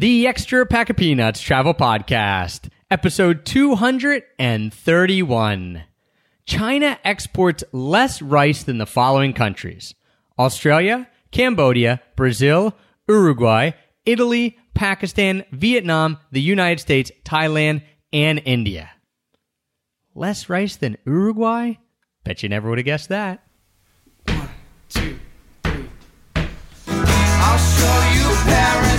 The 0.00 0.28
Extra 0.28 0.64
Pack 0.64 0.90
of 0.90 0.96
Peanuts 0.96 1.40
Travel 1.40 1.74
Podcast, 1.74 2.68
episode 2.88 3.44
231. 3.44 5.82
China 6.46 6.96
exports 7.02 7.64
less 7.72 8.22
rice 8.22 8.62
than 8.62 8.78
the 8.78 8.86
following 8.86 9.32
countries 9.32 9.96
Australia, 10.38 11.08
Cambodia, 11.32 12.00
Brazil, 12.14 12.76
Uruguay, 13.08 13.72
Italy, 14.06 14.56
Pakistan, 14.72 15.44
Vietnam, 15.50 16.18
the 16.30 16.42
United 16.42 16.80
States, 16.80 17.10
Thailand, 17.24 17.82
and 18.12 18.40
India. 18.44 18.90
Less 20.14 20.48
rice 20.48 20.76
than 20.76 20.96
Uruguay? 21.06 21.72
Bet 22.22 22.44
you 22.44 22.48
never 22.48 22.68
would 22.68 22.78
have 22.78 22.84
guessed 22.84 23.08
that. 23.08 23.42
two, 24.88 25.18
three. 25.64 25.88
I'll 26.86 27.58
show 27.58 28.12
you 28.14 28.28
Paris 28.44 28.97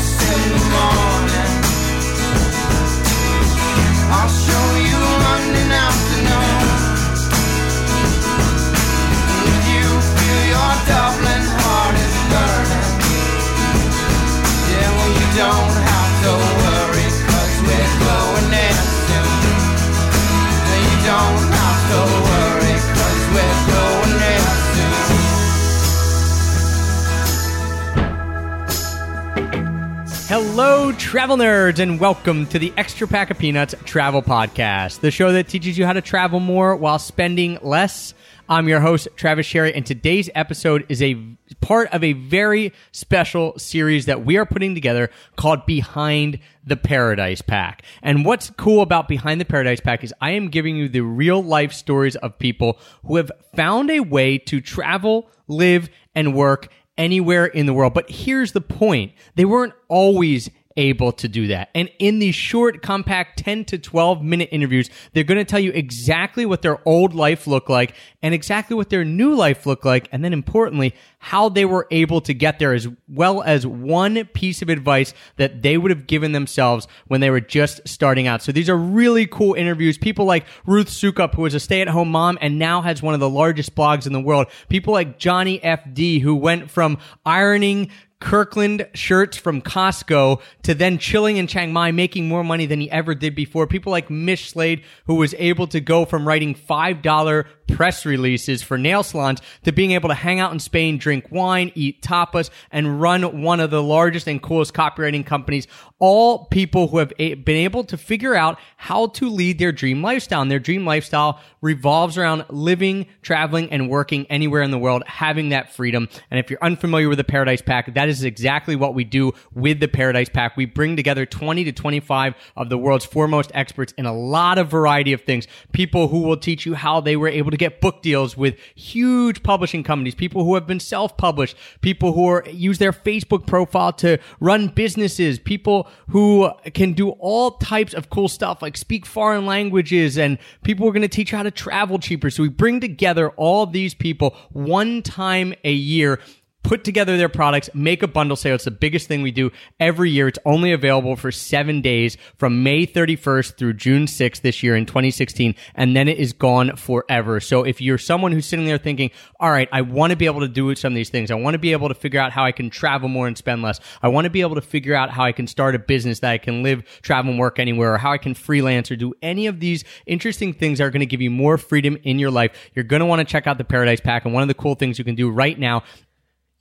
travel 31.09 31.37
nerds, 31.37 31.79
and 31.79 31.99
welcome 31.99 32.45
to 32.45 32.59
the 32.59 32.71
Extra 32.77 33.07
Pack 33.07 33.31
of 33.31 33.39
Peanuts 33.39 33.73
Travel 33.83 34.21
Podcast, 34.21 34.99
the 34.99 35.09
show 35.09 35.31
that 35.31 35.47
teaches 35.47 35.75
you 35.75 35.83
how 35.83 35.93
to 35.93 36.03
travel 36.03 36.39
more 36.39 36.75
while 36.75 36.99
spending 36.99 37.57
less. 37.63 38.13
I'm 38.47 38.69
your 38.69 38.79
host, 38.79 39.07
Travis 39.15 39.47
Sherry, 39.47 39.73
and 39.73 39.83
today's 39.83 40.29
episode 40.35 40.85
is 40.87 41.01
a 41.01 41.15
part 41.61 41.91
of 41.95 42.03
a 42.03 42.13
very 42.13 42.73
special 42.91 43.57
series 43.57 44.05
that 44.05 44.23
we 44.23 44.37
are 44.37 44.45
putting 44.45 44.75
together 44.75 45.09
called 45.35 45.65
Behind 45.65 46.37
the 46.63 46.77
Paradise 46.77 47.41
Pack. 47.41 47.81
And 48.03 48.23
what's 48.23 48.51
cool 48.51 48.83
about 48.83 49.07
Behind 49.07 49.41
the 49.41 49.45
Paradise 49.45 49.79
Pack 49.79 50.03
is 50.03 50.13
I 50.21 50.33
am 50.33 50.49
giving 50.49 50.75
you 50.75 50.87
the 50.87 51.01
real 51.01 51.41
life 51.41 51.73
stories 51.73 52.17
of 52.17 52.37
people 52.37 52.77
who 53.03 53.15
have 53.15 53.31
found 53.55 53.89
a 53.89 54.01
way 54.01 54.37
to 54.37 54.61
travel, 54.61 55.27
live, 55.47 55.89
and 56.13 56.35
work 56.35 56.71
anywhere 56.99 57.47
in 57.47 57.65
the 57.65 57.73
world. 57.73 57.95
But 57.95 58.11
here's 58.11 58.51
the 58.51 58.61
point 58.61 59.13
they 59.33 59.45
weren't 59.45 59.73
always 59.87 60.51
able 60.77 61.11
to 61.11 61.27
do 61.27 61.47
that. 61.47 61.69
And 61.75 61.89
in 61.99 62.19
these 62.19 62.35
short, 62.35 62.81
compact 62.81 63.39
10 63.39 63.65
to 63.65 63.77
12 63.77 64.21
minute 64.23 64.49
interviews, 64.51 64.89
they're 65.13 65.23
going 65.23 65.37
to 65.37 65.45
tell 65.45 65.59
you 65.59 65.71
exactly 65.71 66.45
what 66.45 66.61
their 66.61 66.79
old 66.87 67.13
life 67.13 67.47
looked 67.47 67.69
like 67.69 67.95
and 68.21 68.33
exactly 68.33 68.75
what 68.75 68.89
their 68.89 69.03
new 69.03 69.35
life 69.35 69.65
looked 69.65 69.85
like. 69.85 70.07
And 70.11 70.23
then 70.23 70.33
importantly, 70.33 70.95
how 71.19 71.49
they 71.49 71.65
were 71.65 71.87
able 71.91 72.21
to 72.21 72.33
get 72.33 72.59
there 72.59 72.73
as 72.73 72.87
well 73.07 73.41
as 73.41 73.67
one 73.67 74.25
piece 74.27 74.61
of 74.61 74.69
advice 74.69 75.13
that 75.35 75.61
they 75.61 75.77
would 75.77 75.91
have 75.91 76.07
given 76.07 76.31
themselves 76.31 76.87
when 77.07 77.19
they 77.19 77.29
were 77.29 77.41
just 77.41 77.85
starting 77.87 78.27
out. 78.27 78.41
So 78.41 78.51
these 78.51 78.69
are 78.69 78.77
really 78.77 79.27
cool 79.27 79.53
interviews. 79.55 79.97
People 79.97 80.25
like 80.25 80.45
Ruth 80.65 80.87
Soukup, 80.87 81.35
who 81.35 81.41
was 81.41 81.53
a 81.53 81.59
stay 81.59 81.81
at 81.81 81.89
home 81.89 82.09
mom 82.09 82.37
and 82.41 82.57
now 82.57 82.81
has 82.81 83.01
one 83.01 83.13
of 83.13 83.19
the 83.19 83.29
largest 83.29 83.75
blogs 83.75 84.07
in 84.07 84.13
the 84.13 84.21
world. 84.21 84.47
People 84.69 84.93
like 84.93 85.19
Johnny 85.19 85.59
FD, 85.59 86.21
who 86.21 86.35
went 86.35 86.71
from 86.71 86.99
ironing 87.25 87.89
Kirkland 88.19 88.87
shirts 88.93 89.37
from 89.37 89.61
Costco 89.61 90.41
to 90.63 90.73
then 90.73 90.97
chilling 90.97 91.37
in 91.37 91.47
Chiang 91.47 91.71
Mai, 91.71 91.91
making 91.91 92.27
more 92.27 92.43
money 92.43 92.65
than 92.65 92.81
he 92.81 92.91
ever 92.91 93.15
did 93.15 93.33
before. 93.33 93.65
People 93.65 93.91
like 93.91 94.09
Mish 94.09 94.49
Slade, 94.49 94.83
who 95.05 95.15
was 95.15 95.33
able 95.37 95.67
to 95.67 95.79
go 95.79 96.05
from 96.05 96.27
writing 96.27 96.53
$5 96.53 97.45
press 97.71 98.05
releases 98.05 98.61
for 98.61 98.77
nail 98.77 99.03
salons 99.03 99.41
to 99.63 99.71
being 99.71 99.91
able 99.91 100.09
to 100.09 100.15
hang 100.15 100.39
out 100.39 100.51
in 100.51 100.59
Spain, 100.59 100.97
drink 100.97 101.27
wine, 101.31 101.71
eat 101.75 102.01
tapas, 102.01 102.49
and 102.71 103.01
run 103.01 103.41
one 103.41 103.59
of 103.59 103.71
the 103.71 103.83
largest 103.83 104.27
and 104.27 104.41
coolest 104.41 104.73
copywriting 104.73 105.25
companies. 105.25 105.67
All 105.99 106.45
people 106.45 106.87
who 106.87 106.97
have 106.97 107.13
been 107.17 107.49
able 107.49 107.83
to 107.85 107.97
figure 107.97 108.35
out 108.35 108.57
how 108.77 109.07
to 109.07 109.29
lead 109.29 109.59
their 109.59 109.71
dream 109.71 110.01
lifestyle. 110.01 110.41
And 110.41 110.49
their 110.49 110.59
dream 110.59 110.85
lifestyle 110.85 111.39
revolves 111.61 112.17
around 112.17 112.45
living, 112.49 113.05
traveling, 113.21 113.71
and 113.71 113.89
working 113.89 114.25
anywhere 114.27 114.61
in 114.61 114.71
the 114.71 114.77
world, 114.77 115.03
having 115.05 115.49
that 115.49 115.73
freedom. 115.73 116.07
And 116.31 116.39
if 116.39 116.49
you're 116.49 116.63
unfamiliar 116.63 117.09
with 117.09 117.17
the 117.17 117.23
Paradise 117.23 117.61
Pack, 117.61 117.93
that 117.95 118.07
is 118.09 118.23
exactly 118.23 118.75
what 118.75 118.95
we 118.95 119.03
do 119.03 119.33
with 119.53 119.79
the 119.79 119.87
Paradise 119.87 120.29
Pack. 120.29 120.55
We 120.55 120.65
bring 120.65 120.95
together 120.95 121.25
20 121.25 121.65
to 121.65 121.71
25 121.71 122.35
of 122.55 122.69
the 122.69 122.77
world's 122.77 123.05
foremost 123.05 123.51
experts 123.53 123.93
in 123.97 124.05
a 124.05 124.13
lot 124.13 124.57
of 124.57 124.69
variety 124.69 125.13
of 125.13 125.21
things. 125.21 125.47
People 125.73 126.07
who 126.07 126.21
will 126.21 126.37
teach 126.37 126.65
you 126.65 126.75
how 126.75 127.01
they 127.01 127.15
were 127.15 127.27
able 127.27 127.51
to 127.51 127.57
get 127.59 127.81
book 127.81 128.01
deals 128.01 128.35
with 128.35 128.57
huge 128.75 129.43
publishing 129.43 129.83
companies, 129.83 130.15
people 130.15 130.43
who 130.43 130.55
have 130.55 130.65
been 130.65 130.79
self-published, 130.79 131.55
people 131.81 132.13
who 132.13 132.27
are, 132.27 132.43
use 132.49 132.77
their 132.79 132.91
Facebook 132.91 133.45
profile 133.45 133.93
to 133.93 134.17
run 134.39 134.69
businesses, 134.69 135.37
people 135.37 135.87
who 136.09 136.49
can 136.73 136.93
do 136.93 137.09
all 137.11 137.51
types 137.51 137.93
of 137.93 138.09
cool 138.09 138.27
stuff 138.27 138.61
like 138.61 138.77
speak 138.77 139.05
foreign 139.05 139.45
languages 139.45 140.17
and 140.17 140.37
people 140.63 140.85
who 140.85 140.89
are 140.89 140.93
going 140.93 141.01
to 141.01 141.07
teach 141.07 141.31
you 141.31 141.37
how 141.37 141.43
to 141.43 141.51
travel 141.51 141.99
cheaper. 141.99 142.29
So 142.29 142.43
we 142.43 142.49
bring 142.49 142.79
together 142.79 143.29
all 143.31 143.65
these 143.65 143.93
people 143.93 144.35
one 144.51 145.01
time 145.01 145.53
a 145.63 145.71
year 145.71 146.19
put 146.63 146.83
together 146.83 147.17
their 147.17 147.29
products, 147.29 147.69
make 147.73 148.03
a 148.03 148.07
bundle 148.07 148.35
sale. 148.35 148.55
It's 148.55 148.65
the 148.65 148.71
biggest 148.71 149.07
thing 149.07 149.21
we 149.21 149.31
do 149.31 149.51
every 149.79 150.11
year. 150.11 150.27
It's 150.27 150.39
only 150.45 150.71
available 150.71 151.15
for 151.15 151.31
seven 151.31 151.81
days 151.81 152.17
from 152.37 152.63
May 152.63 152.85
31st 152.85 153.57
through 153.57 153.73
June 153.73 154.05
6th 154.05 154.41
this 154.41 154.61
year 154.61 154.75
in 154.75 154.85
2016. 154.85 155.55
And 155.75 155.95
then 155.95 156.07
it 156.07 156.17
is 156.17 156.33
gone 156.33 156.75
forever. 156.75 157.39
So 157.39 157.63
if 157.63 157.81
you're 157.81 157.97
someone 157.97 158.31
who's 158.31 158.45
sitting 158.45 158.65
there 158.65 158.77
thinking, 158.77 159.11
all 159.39 159.51
right, 159.51 159.69
I 159.71 159.81
want 159.81 160.11
to 160.11 160.17
be 160.17 160.25
able 160.25 160.41
to 160.41 160.47
do 160.47 160.73
some 160.75 160.93
of 160.93 160.95
these 160.95 161.09
things. 161.09 161.31
I 161.31 161.35
want 161.35 161.55
to 161.55 161.59
be 161.59 161.71
able 161.71 161.87
to 161.87 161.95
figure 161.95 162.19
out 162.19 162.31
how 162.31 162.43
I 162.43 162.51
can 162.51 162.69
travel 162.69 163.09
more 163.09 163.27
and 163.27 163.37
spend 163.37 163.61
less. 163.61 163.79
I 164.01 164.09
want 164.09 164.25
to 164.25 164.29
be 164.29 164.41
able 164.41 164.55
to 164.55 164.61
figure 164.61 164.95
out 164.95 165.09
how 165.09 165.23
I 165.23 165.31
can 165.31 165.47
start 165.47 165.75
a 165.75 165.79
business 165.79 166.19
that 166.19 166.31
I 166.31 166.37
can 166.37 166.61
live, 166.61 166.83
travel 167.01 167.31
and 167.31 167.39
work 167.39 167.59
anywhere 167.59 167.93
or 167.93 167.97
how 167.97 168.11
I 168.11 168.17
can 168.17 168.33
freelance 168.33 168.91
or 168.91 168.95
do 168.95 169.13
any 169.21 169.47
of 169.47 169.59
these 169.59 169.83
interesting 170.05 170.53
things 170.53 170.77
that 170.79 170.85
are 170.85 170.91
going 170.91 170.99
to 170.99 171.05
give 171.05 171.21
you 171.21 171.31
more 171.31 171.57
freedom 171.57 171.97
in 172.03 172.19
your 172.19 172.31
life. 172.31 172.69
You're 172.75 172.83
going 172.83 172.99
to 172.99 173.05
want 173.05 173.19
to 173.19 173.25
check 173.25 173.47
out 173.47 173.57
the 173.57 173.63
Paradise 173.63 174.01
Pack. 174.01 174.25
And 174.25 174.33
one 174.33 174.43
of 174.43 174.47
the 174.47 174.53
cool 174.53 174.75
things 174.75 174.99
you 174.99 175.05
can 175.05 175.15
do 175.15 175.29
right 175.29 175.57
now 175.57 175.83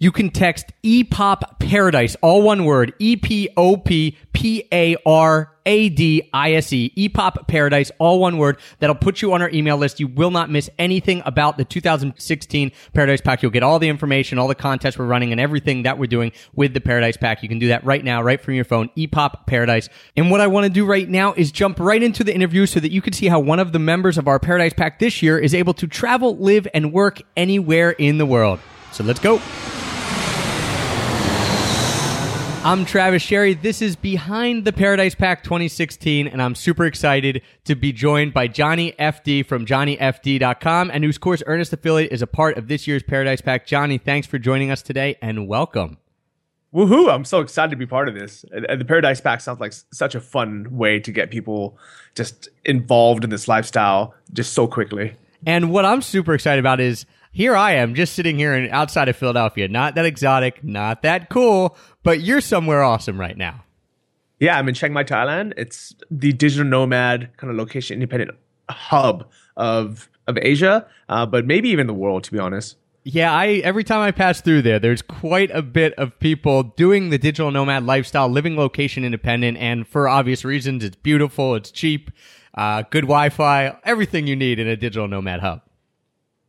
you 0.01 0.13
can 0.13 0.31
text 0.31 0.67
EPOP 0.85 1.59
Paradise, 1.59 2.17
all 2.23 2.43
one 2.43 2.65
word, 2.65 2.95
E 3.01 3.17
P 3.17 3.49
O 3.57 3.77
P 3.77 4.17
P 4.33 4.65
A 4.73 4.97
R 5.05 5.53
A 5.67 5.89
D 5.89 6.31
I 6.33 6.53
S 6.53 6.73
E, 6.73 6.93
EPOP 6.97 7.49
Paradise, 7.49 7.91
all 7.99 8.21
one 8.21 8.39
word. 8.39 8.59
That'll 8.79 8.95
put 8.95 9.21
you 9.21 9.33
on 9.33 9.43
our 9.43 9.51
email 9.51 9.77
list. 9.77 9.99
You 9.99 10.07
will 10.07 10.31
not 10.31 10.51
miss 10.51 10.71
anything 10.79 11.21
about 11.27 11.59
the 11.59 11.65
2016 11.65 12.73
Paradise 12.93 13.21
Pack. 13.21 13.43
You'll 13.43 13.51
get 13.51 13.65
all 13.65 13.81
the 13.81 13.89
information, 13.89 14.39
all 14.39 14.47
the 14.47 14.55
contests 14.55 14.99
we're 14.99 15.07
running, 15.07 15.33
and 15.33 15.41
everything 15.41 15.83
that 15.83 15.99
we're 15.99 16.07
doing 16.07 16.31
with 16.55 16.75
the 16.75 16.81
Paradise 16.81 17.17
Pack. 17.17 17.43
You 17.43 17.49
can 17.49 17.59
do 17.59 17.69
that 17.69 17.85
right 17.85 18.05
now, 18.05 18.23
right 18.23 18.41
from 18.41 18.55
your 18.55 18.65
phone, 18.65 18.91
EPOP 18.97 19.47
Paradise. 19.47 19.89
And 20.17 20.31
what 20.31 20.41
I 20.41 20.47
want 20.47 20.65
to 20.65 20.71
do 20.71 20.87
right 20.87 21.09
now 21.09 21.33
is 21.33 21.51
jump 21.51 21.81
right 21.81 22.03
into 22.03 22.23
the 22.23 22.33
interview 22.33 22.67
so 22.67 22.79
that 22.79 22.93
you 22.93 23.03
can 23.03 23.13
see 23.13 23.27
how 23.27 23.41
one 23.41 23.59
of 23.59 23.73
the 23.73 23.81
members 23.81 24.17
of 24.17 24.29
our 24.29 24.39
Paradise 24.39 24.75
Pack 24.75 25.01
this 25.01 25.23
year 25.23 25.39
is 25.41 25.55
able 25.55 25.75
to 25.75 25.89
travel, 25.89 26.37
live, 26.37 26.69
and 26.73 26.93
work 26.93 27.21
anywhere 27.37 27.91
in 27.91 28.19
the 28.19 28.27
world. 28.27 28.61
So 28.93 29.03
let's 29.03 29.21
go. 29.21 29.41
I'm 32.69 32.85
Travis 32.85 33.23
Sherry. 33.23 33.55
This 33.55 33.81
is 33.81 33.97
Behind 33.97 34.67
the 34.67 34.75
Paradise 34.75 35.15
Pack 35.15 35.43
2016, 35.43 36.29
and 36.29 36.43
I'm 36.43 36.55
super 36.55 36.85
excited 36.85 37.41
to 37.65 37.75
be 37.75 37.95
joined 37.95 38.35
by 38.35 38.47
Johnny 38.47 38.93
FD 38.99 39.47
from 39.47 39.65
JohnnyFD.com, 39.65 40.91
and 40.91 41.03
whose 41.03 41.17
course 41.17 41.43
Earnest 41.47 41.73
Affiliate 41.73 42.13
is 42.13 42.21
a 42.21 42.27
part 42.27 42.59
of 42.59 42.69
this 42.69 42.87
year's 42.87 43.03
Paradise 43.03 43.41
Pack. 43.41 43.67
Johnny, 43.67 43.97
thanks 43.97 44.27
for 44.27 44.39
joining 44.39 44.71
us 44.71 44.83
today, 44.83 45.17
and 45.23 45.49
welcome. 45.49 45.97
Woohoo! 46.75 47.11
I'm 47.11 47.25
so 47.25 47.41
excited 47.41 47.71
to 47.71 47.77
be 47.77 47.87
part 47.87 48.07
of 48.07 48.15
this. 48.15 48.45
And, 48.53 48.79
the 48.79 48.85
Paradise 48.85 49.23
Pack 49.23 49.41
sounds 49.41 49.61
like 49.61 49.73
such 49.73 50.15
a 50.15 50.21
fun 50.21 50.67
way 50.71 51.01
to 51.01 51.11
get 51.11 51.31
people 51.31 51.79
just 52.15 52.51
involved 52.67 53.25
in 53.25 53.31
this 53.31 53.49
lifestyle 53.49 54.15
just 54.35 54.53
so 54.53 54.67
quickly. 54.67 55.15
And 55.47 55.73
what 55.73 55.87
I'm 55.87 56.03
super 56.03 56.35
excited 56.35 56.61
about 56.61 56.81
is 56.81 57.07
here 57.33 57.57
I 57.57 57.73
am 57.73 57.95
just 57.95 58.15
sitting 58.15 58.39
here 58.39 58.55
in, 58.55 58.71
outside 58.71 59.09
of 59.09 59.17
Philadelphia. 59.17 59.69
Not 59.69 59.95
that 59.95 60.07
exotic, 60.07 60.63
not 60.65 61.03
that 61.03 61.29
cool, 61.31 61.77
but 62.03 62.21
you're 62.21 62.41
somewhere 62.41 62.83
awesome 62.83 63.19
right 63.19 63.37
now. 63.37 63.65
Yeah, 64.41 64.59
I'm 64.59 64.69
in 64.69 64.75
Chiang 64.75 64.93
Mai, 64.93 65.05
Thailand. 65.05 65.53
It's 65.57 65.95
the 66.11 66.33
digital 66.33 66.65
nomad 66.65 67.37
kind 67.37 67.51
of 67.51 67.57
location 67.57 67.95
independent 67.95 68.31
hub 68.71 69.29
of 69.57 70.09
of 70.27 70.39
Asia, 70.41 70.87
uh, 71.09 71.27
but 71.27 71.47
maybe 71.47 71.71
even 71.71 71.87
the 71.87 71.95
world, 71.95 72.23
to 72.25 72.33
be 72.33 72.39
honest. 72.39 72.77
Yeah, 73.05 73.33
I 73.33 73.63
every 73.65 73.85
time 73.85 74.01
I 74.01 74.11
pass 74.11 74.41
through 74.41 74.63
there, 74.63 74.79
there's 74.79 75.03
quite 75.03 75.51
a 75.53 75.63
bit 75.63 75.95
of 75.95 76.19
people 76.21 76.63
doing 76.63 77.11
the 77.11 77.19
digital 77.19 77.51
nomad 77.51 77.85
lifestyle, 77.85 78.29
living 78.29 78.57
location 78.57 79.05
independent, 79.05 79.57
and 79.59 79.89
for 79.89 80.09
obvious 80.09 80.45
reasons, 80.45 80.85
it's 80.85 80.97
beautiful, 80.97 81.55
it's 81.55 81.71
cheap, 81.71 82.11
uh, 82.55 82.83
good 82.91 83.05
Wi-Fi, 83.05 83.79
everything 83.85 84.27
you 84.27 84.37
need 84.37 84.59
in 84.59 84.69
a 84.69 84.77
digital 84.77 85.09
nomad 85.09 85.41
hub. 85.41 85.63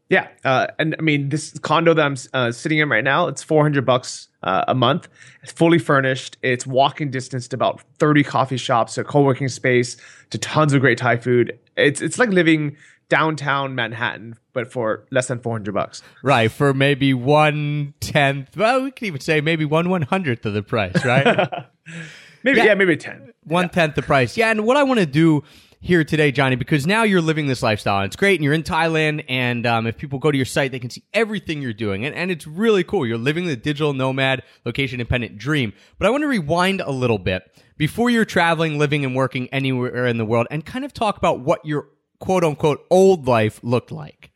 Yeah, 0.10 0.28
uh, 0.44 0.68
and 0.80 0.96
I 0.98 1.02
mean 1.04 1.30
this 1.30 1.58
condo 1.60 1.94
that 1.94 2.04
I'm 2.04 2.16
uh, 2.34 2.52
sitting 2.52 2.80
in 2.80 2.90
right 2.90 3.04
now, 3.04 3.28
it's 3.28 3.44
400 3.44 3.86
bucks 3.86 4.28
uh, 4.42 4.66
a 4.68 4.74
month. 4.74 5.08
It's 5.44 5.52
fully 5.52 5.78
furnished. 5.78 6.38
It's 6.42 6.66
walking 6.66 7.12
distance 7.12 7.48
to 7.50 7.56
about 7.56 7.82
30 8.00 8.24
coffee 8.24 8.58
shops, 8.58 8.98
a 8.98 9.04
co-working 9.04 9.50
space, 9.50 9.98
to 10.32 10.38
tons 10.40 10.74
of 10.74 10.82
great 10.82 10.98
Thai 10.98 11.18
food. 11.18 11.60
It's 11.78 12.02
it's 12.02 12.18
like 12.18 12.30
living 12.30 12.76
downtown 13.10 13.76
Manhattan, 13.76 14.36
but 14.54 14.72
for 14.72 15.06
less 15.12 15.28
than 15.28 15.40
400 15.40 15.74
bucks. 15.74 16.02
Right, 16.24 16.52
for 16.52 16.74
maybe 16.74 17.14
one 17.14 17.94
tenth. 18.00 18.56
Well, 18.58 18.84
we 18.84 18.92
could 18.92 19.06
even 19.06 19.22
say 19.22 19.42
maybe 19.42 19.66
one 19.66 19.90
one 19.90 20.02
hundredth 20.04 20.44
of 20.46 20.54
the 20.54 20.64
price, 20.64 21.06
right? 21.06 21.50
Maybe 22.44 22.60
Yeah. 22.60 22.66
yeah, 22.66 22.74
maybe 22.76 22.96
10. 22.96 23.34
one 23.44 23.68
tenth 23.68 23.96
the 23.96 24.02
price. 24.02 24.38
Yeah, 24.38 24.50
and 24.50 24.66
what 24.66 24.78
I 24.78 24.84
want 24.84 25.02
to 25.02 25.06
do 25.06 25.44
here 25.82 26.04
today, 26.04 26.32
Johnny, 26.32 26.56
because 26.56 26.86
now 26.86 27.04
you're 27.04 27.22
living 27.22 27.48
this 27.48 27.64
lifestyle 27.64 27.98
and 28.00 28.06
it's 28.08 28.16
great, 28.16 28.36
and 28.36 28.44
you're 28.44 28.54
in 28.54 28.64
Thailand, 28.64 29.24
and 29.30 29.66
um, 29.66 29.88
if 29.88 29.98
people 29.98 30.20
go 30.20 30.30
to 30.30 30.38
your 30.38 30.46
site, 30.46 30.72
they 30.72 30.80
can 30.80 30.90
see 30.90 31.04
everything 31.14 31.62
you're 31.62 31.74
doing, 31.74 32.06
and, 32.06 32.14
and 32.14 32.32
it's 32.32 32.46
really 32.46 32.84
cool. 32.84 33.06
You're 33.06 33.18
living 33.18 33.46
the 33.46 33.56
digital 33.56 33.94
nomad, 33.94 34.44
location 34.66 35.00
independent 35.00 35.38
dream. 35.38 35.74
But 35.98 36.08
I 36.08 36.10
want 36.10 36.24
to 36.24 36.28
rewind 36.28 36.82
a 36.82 36.92
little 36.92 37.18
bit 37.18 37.44
before 37.78 38.10
you're 38.10 38.26
traveling, 38.26 38.78
living, 38.78 39.06
and 39.06 39.16
working 39.16 39.48
anywhere 39.50 40.06
in 40.06 40.18
the 40.18 40.26
world, 40.26 40.48
and 40.52 40.66
kind 40.66 40.84
of 40.84 40.94
talk 40.94 41.18
about 41.18 41.40
what 41.40 41.66
your 41.66 41.88
quote 42.20 42.44
unquote 42.44 42.86
old 42.90 43.26
life 43.26 43.60
looked 43.64 43.92
like. 43.92 44.32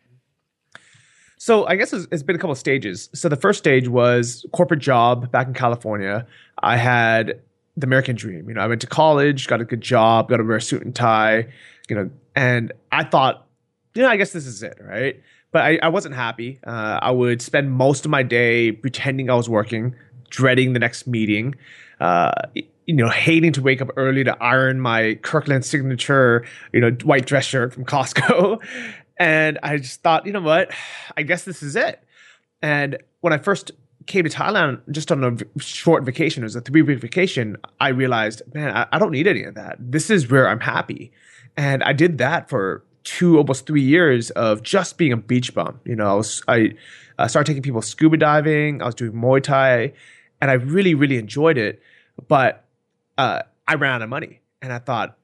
So 1.38 1.66
I 1.66 1.76
guess 1.76 1.92
it's, 1.92 2.24
been 2.24 2.38
a 2.38 2.40
couple 2.40 2.54
of 2.54 2.58
stages. 2.58 3.10
So 3.14 3.28
the 3.28 3.36
first 3.36 3.60
stage 3.60 3.90
was 3.90 4.46
corporate 4.54 4.80
job 4.80 5.30
back 5.30 5.46
in 5.46 5.54
California. 5.54 6.26
I 6.58 6.78
had 6.78 7.42
the 7.76 7.86
American 7.86 8.16
dream. 8.16 8.48
You 8.48 8.56
know, 8.56 8.62
I 8.62 8.68
went 8.68 8.82
to 8.82 8.88
college, 8.88 9.48
got 9.48 9.62
a 9.62 9.66
good 9.66 9.82
job, 9.82 10.30
got 10.30 10.38
to 10.38 10.44
wear 10.44 10.58
a 10.58 10.62
suit 10.62 10.84
and 10.84 10.96
tie. 10.96 11.48
You 11.90 11.96
know, 11.96 12.10
and 12.36 12.72
I 12.92 13.04
thought, 13.04 13.48
you 13.94 14.02
know, 14.02 14.10
I 14.10 14.18
guess 14.18 14.32
this 14.32 14.46
is 14.46 14.64
it, 14.64 14.78
right? 14.82 15.22
But 15.52 15.64
I, 15.64 15.80
I 15.84 15.88
wasn't 15.90 16.16
happy. 16.16 16.60
Uh, 16.66 17.00
I 17.02 17.12
would 17.12 17.42
spend 17.42 17.72
most 17.72 18.06
of 18.06 18.12
my 18.12 18.24
day 18.24 18.72
pretending 18.72 19.30
I 19.30 19.36
was 19.36 19.50
working, 19.50 19.96
dreading 20.30 20.74
the 20.74 20.80
next 20.80 21.06
meeting. 21.06 21.56
Uh, 22.00 22.32
you 22.56 22.96
know, 22.96 23.10
hating 23.10 23.54
to 23.54 23.62
wake 23.62 23.82
up 23.82 23.90
early 23.96 24.24
to 24.24 24.36
iron 24.44 24.80
my 24.80 25.16
Kirkland 25.22 25.64
signature, 25.64 26.46
you 26.74 26.82
know, 26.82 26.92
white 27.04 27.26
dress 27.26 27.46
shirt 27.46 27.74
from 27.74 27.86
Costco. 27.86 28.62
And 29.18 29.60
I 29.62 29.78
just 29.78 30.02
thought, 30.02 30.26
you 30.26 30.34
know 30.34 30.42
what? 30.42 30.72
I 31.16 31.22
guess 31.22 31.46
this 31.46 31.62
is 31.62 31.76
it. 31.76 32.04
And 32.64 32.98
when 33.22 33.32
I 33.32 33.38
first 33.38 33.72
came 34.06 34.24
to 34.24 34.30
Thailand, 34.30 34.82
just 34.92 35.12
on 35.12 35.24
a 35.24 35.60
short 35.60 36.04
vacation, 36.04 36.44
it 36.44 36.46
was 36.46 36.56
a 36.56 36.62
three 36.62 36.82
week 36.82 37.00
vacation, 37.00 37.58
I 37.80 37.90
realized, 37.90 38.42
man, 38.54 38.76
I, 38.76 38.88
I 38.92 39.00
don't 39.00 39.12
need 39.12 39.28
any 39.28 39.44
of 39.44 39.56
that. 39.56 39.78
This 39.80 40.10
is 40.10 40.30
where 40.30 40.48
I'm 40.48 40.60
happy. 40.60 41.12
And 41.56 41.84
I 41.84 41.94
did 41.94 42.18
that 42.18 42.50
for 42.50 42.84
two, 43.04 43.38
almost 43.38 43.66
three 43.68 43.82
years 43.82 44.32
of 44.32 44.64
just 44.64 44.98
being 44.98 45.12
a 45.12 45.18
beach 45.18 45.54
bum. 45.54 45.80
You 45.86 45.96
know, 45.96 46.08
I 46.08 46.14
was, 46.14 46.42
I 46.48 46.74
started 47.28 47.48
taking 47.48 47.64
people 47.64 47.82
scuba 47.82 48.18
diving, 48.18 48.82
I 48.82 48.86
was 48.86 48.96
doing 48.96 49.14
Muay 49.14 49.42
Thai, 49.42 49.94
and 50.42 50.52
I 50.52 50.56
really, 50.56 50.96
really 50.96 51.18
enjoyed 51.18 51.58
it. 51.58 51.82
But 52.28 52.64
uh, 53.18 53.44
I 53.68 53.76
ran 53.76 53.94
out 53.94 54.02
of 54.02 54.10
money. 54.10 54.42
And 54.62 54.72
I 54.72 54.80
thought, 54.80 55.18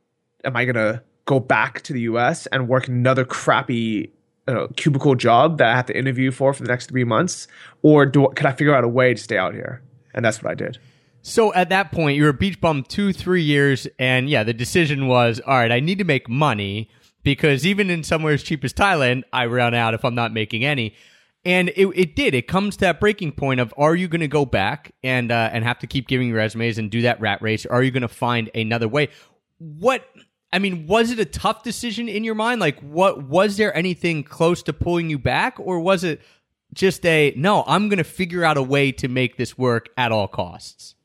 am 0.43 0.55
I 0.55 0.65
going 0.65 0.75
to 0.75 1.01
go 1.25 1.39
back 1.39 1.81
to 1.83 1.93
the 1.93 2.01
US 2.01 2.45
and 2.47 2.67
work 2.67 2.87
another 2.87 3.23
crappy 3.23 4.11
uh, 4.55 4.67
cubicle 4.75 5.15
job 5.15 5.57
that 5.57 5.67
I 5.67 5.75
have 5.75 5.85
to 5.87 5.97
interview 5.97 6.31
for 6.31 6.53
for 6.53 6.63
the 6.63 6.69
next 6.69 6.89
three 6.89 7.03
months? 7.03 7.47
Or 7.81 8.05
do, 8.05 8.27
can 8.35 8.45
I 8.47 8.53
figure 8.53 8.75
out 8.75 8.83
a 8.83 8.87
way 8.87 9.13
to 9.13 9.21
stay 9.21 9.37
out 9.37 9.53
here? 9.53 9.81
And 10.13 10.23
that's 10.25 10.41
what 10.41 10.51
I 10.51 10.55
did. 10.55 10.77
So 11.21 11.53
at 11.53 11.69
that 11.69 11.91
point, 11.91 12.17
you 12.17 12.23
were 12.23 12.29
a 12.29 12.33
beach 12.33 12.61
bum 12.61 12.83
two, 12.83 13.11
three 13.13 13.43
years, 13.43 13.87
and 13.99 14.29
yeah, 14.29 14.43
the 14.43 14.53
decision 14.53 15.07
was, 15.07 15.41
all 15.45 15.55
right, 15.55 15.71
I 15.71 15.79
need 15.79 15.97
to 15.97 16.05
make 16.05 16.29
money 16.29 16.89
because 17.23 17.65
even 17.65 17.89
in 17.89 18.03
somewhere 18.03 18.33
as 18.33 18.43
cheap 18.43 18.63
as 18.63 18.73
Thailand, 18.73 19.23
I 19.33 19.45
run 19.45 19.73
out 19.73 19.93
if 19.93 20.05
I'm 20.05 20.15
not 20.15 20.33
making 20.33 20.63
any. 20.65 20.95
And 21.45 21.69
it, 21.69 21.87
it 21.95 22.15
did. 22.15 22.33
It 22.33 22.47
comes 22.47 22.75
to 22.77 22.81
that 22.81 22.99
breaking 22.99 23.33
point 23.33 23.59
of 23.59 23.73
are 23.77 23.95
you 23.95 24.07
going 24.07 24.21
to 24.21 24.27
go 24.27 24.45
back 24.45 24.93
and 25.03 25.31
uh, 25.31 25.49
and 25.53 25.63
have 25.63 25.79
to 25.79 25.87
keep 25.87 26.07
giving 26.07 26.33
resumes 26.33 26.77
and 26.77 26.91
do 26.91 27.01
that 27.03 27.21
rat 27.21 27.41
race? 27.41 27.65
Or 27.65 27.73
are 27.73 27.83
you 27.83 27.91
going 27.91 28.01
to 28.01 28.09
find 28.09 28.49
another 28.53 28.87
way? 28.87 29.09
What 29.57 30.05
I 30.51 30.59
mean, 30.59 30.87
was 30.87 31.11
it 31.11 31.19
a 31.19 31.25
tough 31.25 31.63
decision 31.63 32.09
in 32.09 32.23
your 32.23 32.35
mind? 32.35 32.59
Like, 32.59 32.79
what 32.79 33.23
was 33.23 33.57
there 33.57 33.75
anything 33.75 34.23
close 34.23 34.63
to 34.63 34.73
pulling 34.73 35.09
you 35.09 35.19
back, 35.19 35.59
or 35.59 35.79
was 35.79 36.03
it 36.03 36.21
just 36.73 37.05
a 37.05 37.33
no? 37.37 37.63
I'm 37.67 37.87
going 37.87 37.97
to 37.97 38.03
figure 38.03 38.43
out 38.43 38.57
a 38.57 38.63
way 38.63 38.91
to 38.93 39.07
make 39.07 39.37
this 39.37 39.57
work 39.57 39.89
at 39.95 40.11
all 40.11 40.27
costs. 40.27 40.95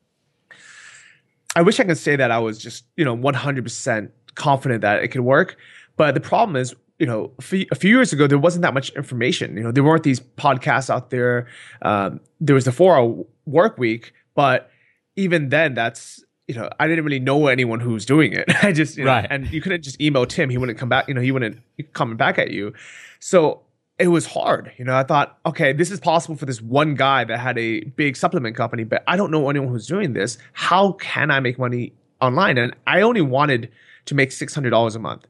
I 1.56 1.62
wish 1.62 1.78
I 1.78 1.84
could 1.84 1.98
say 1.98 2.16
that 2.16 2.30
I 2.30 2.38
was 2.38 2.58
just, 2.58 2.84
you 2.96 3.04
know, 3.04 3.16
100% 3.16 4.10
confident 4.34 4.80
that 4.80 5.02
it 5.02 5.08
could 5.08 5.20
work. 5.20 5.56
But 5.96 6.14
the 6.14 6.20
problem 6.20 6.56
is, 6.56 6.74
you 6.98 7.06
know, 7.06 7.32
a 7.38 7.42
few, 7.42 7.66
years 7.82 8.12
ago, 8.12 8.26
there 8.26 8.38
wasn't 8.38 8.62
that 8.62 8.74
much 8.74 8.90
information. 8.90 9.56
You 9.56 9.62
know, 9.62 9.72
there 9.72 9.84
weren't 9.84 10.02
these 10.02 10.20
podcasts 10.20 10.90
out 10.90 11.10
there. 11.10 11.46
Um, 11.82 12.20
there 12.40 12.54
was 12.54 12.64
the 12.64 12.72
four 12.72 12.96
hour 12.96 13.24
work 13.46 13.78
week, 13.78 14.12
but 14.34 14.70
even 15.16 15.48
then, 15.50 15.74
that's, 15.74 16.23
you 16.48 16.54
know, 16.54 16.68
I 16.78 16.86
didn't 16.88 17.04
really 17.04 17.20
know 17.20 17.46
anyone 17.46 17.80
who 17.80 17.90
was 17.90 18.04
doing 18.04 18.32
it. 18.32 18.44
I 18.62 18.72
just, 18.72 18.96
you 18.96 19.04
know, 19.04 19.10
Right. 19.10 19.26
and 19.30 19.50
you 19.50 19.60
couldn't 19.62 19.82
just 19.82 20.00
email 20.00 20.26
Tim. 20.26 20.50
He 20.50 20.58
wouldn't 20.58 20.78
come 20.78 20.88
back, 20.88 21.08
you 21.08 21.14
know, 21.14 21.20
he 21.20 21.32
wouldn't 21.32 21.58
comment 21.94 22.18
back 22.18 22.38
at 22.38 22.50
you. 22.50 22.72
So 23.18 23.62
it 23.98 24.08
was 24.08 24.26
hard. 24.26 24.72
You 24.76 24.84
know, 24.84 24.94
I 24.96 25.04
thought, 25.04 25.38
okay, 25.46 25.72
this 25.72 25.90
is 25.90 26.00
possible 26.00 26.36
for 26.36 26.46
this 26.46 26.60
one 26.60 26.94
guy 26.96 27.24
that 27.24 27.38
had 27.38 27.56
a 27.56 27.80
big 27.80 28.16
supplement 28.16 28.56
company, 28.56 28.84
but 28.84 29.02
I 29.06 29.16
don't 29.16 29.30
know 29.30 29.48
anyone 29.48 29.68
who's 29.68 29.86
doing 29.86 30.12
this. 30.12 30.36
How 30.52 30.92
can 30.92 31.30
I 31.30 31.40
make 31.40 31.58
money 31.58 31.92
online? 32.20 32.58
And 32.58 32.74
I 32.86 33.00
only 33.02 33.20
wanted 33.22 33.70
to 34.06 34.14
make 34.14 34.30
$600 34.30 34.96
a 34.96 34.98
month. 34.98 35.26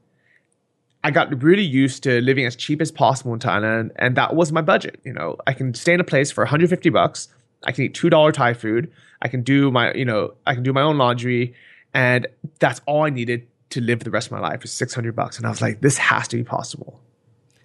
I 1.03 1.11
got 1.11 1.43
really 1.43 1.63
used 1.63 2.01
to 2.03 2.19
living 2.21 2.45
as 2.47 2.55
cheap 2.55 2.81
as 2.81 2.91
possible 2.91 3.31
in 3.33 3.39
Thailand, 3.39 3.91
and 3.97 4.15
that 4.17 4.35
was 4.35 4.51
my 4.51 4.61
budget. 4.61 4.99
You 5.05 5.13
know, 5.13 5.37
I 5.45 5.53
can 5.53 5.75
stay 5.75 5.93
in 5.93 5.99
a 5.99 6.03
place 6.03 6.31
for 6.31 6.43
150 6.43 6.89
bucks. 6.89 7.27
I 7.65 7.71
can 7.71 7.85
eat 7.85 7.93
two 7.93 8.09
dollar 8.09 8.31
Thai 8.31 8.53
food. 8.53 8.91
I 9.21 9.27
can 9.27 9.43
do 9.43 9.71
my, 9.71 9.93
you 9.93 10.05
know, 10.05 10.33
I 10.45 10.53
can 10.53 10.63
do 10.63 10.73
my 10.73 10.81
own 10.81 10.97
laundry, 10.97 11.55
and 11.93 12.27
that's 12.59 12.81
all 12.85 13.03
I 13.03 13.09
needed 13.09 13.47
to 13.71 13.81
live 13.81 14.03
the 14.03 14.11
rest 14.11 14.27
of 14.27 14.31
my 14.31 14.39
life 14.39 14.63
is 14.63 14.71
600 14.71 15.15
bucks. 15.15 15.37
And 15.37 15.45
I 15.45 15.49
was 15.49 15.61
like, 15.61 15.81
this 15.81 15.97
has 15.97 16.27
to 16.29 16.37
be 16.37 16.43
possible. 16.43 17.01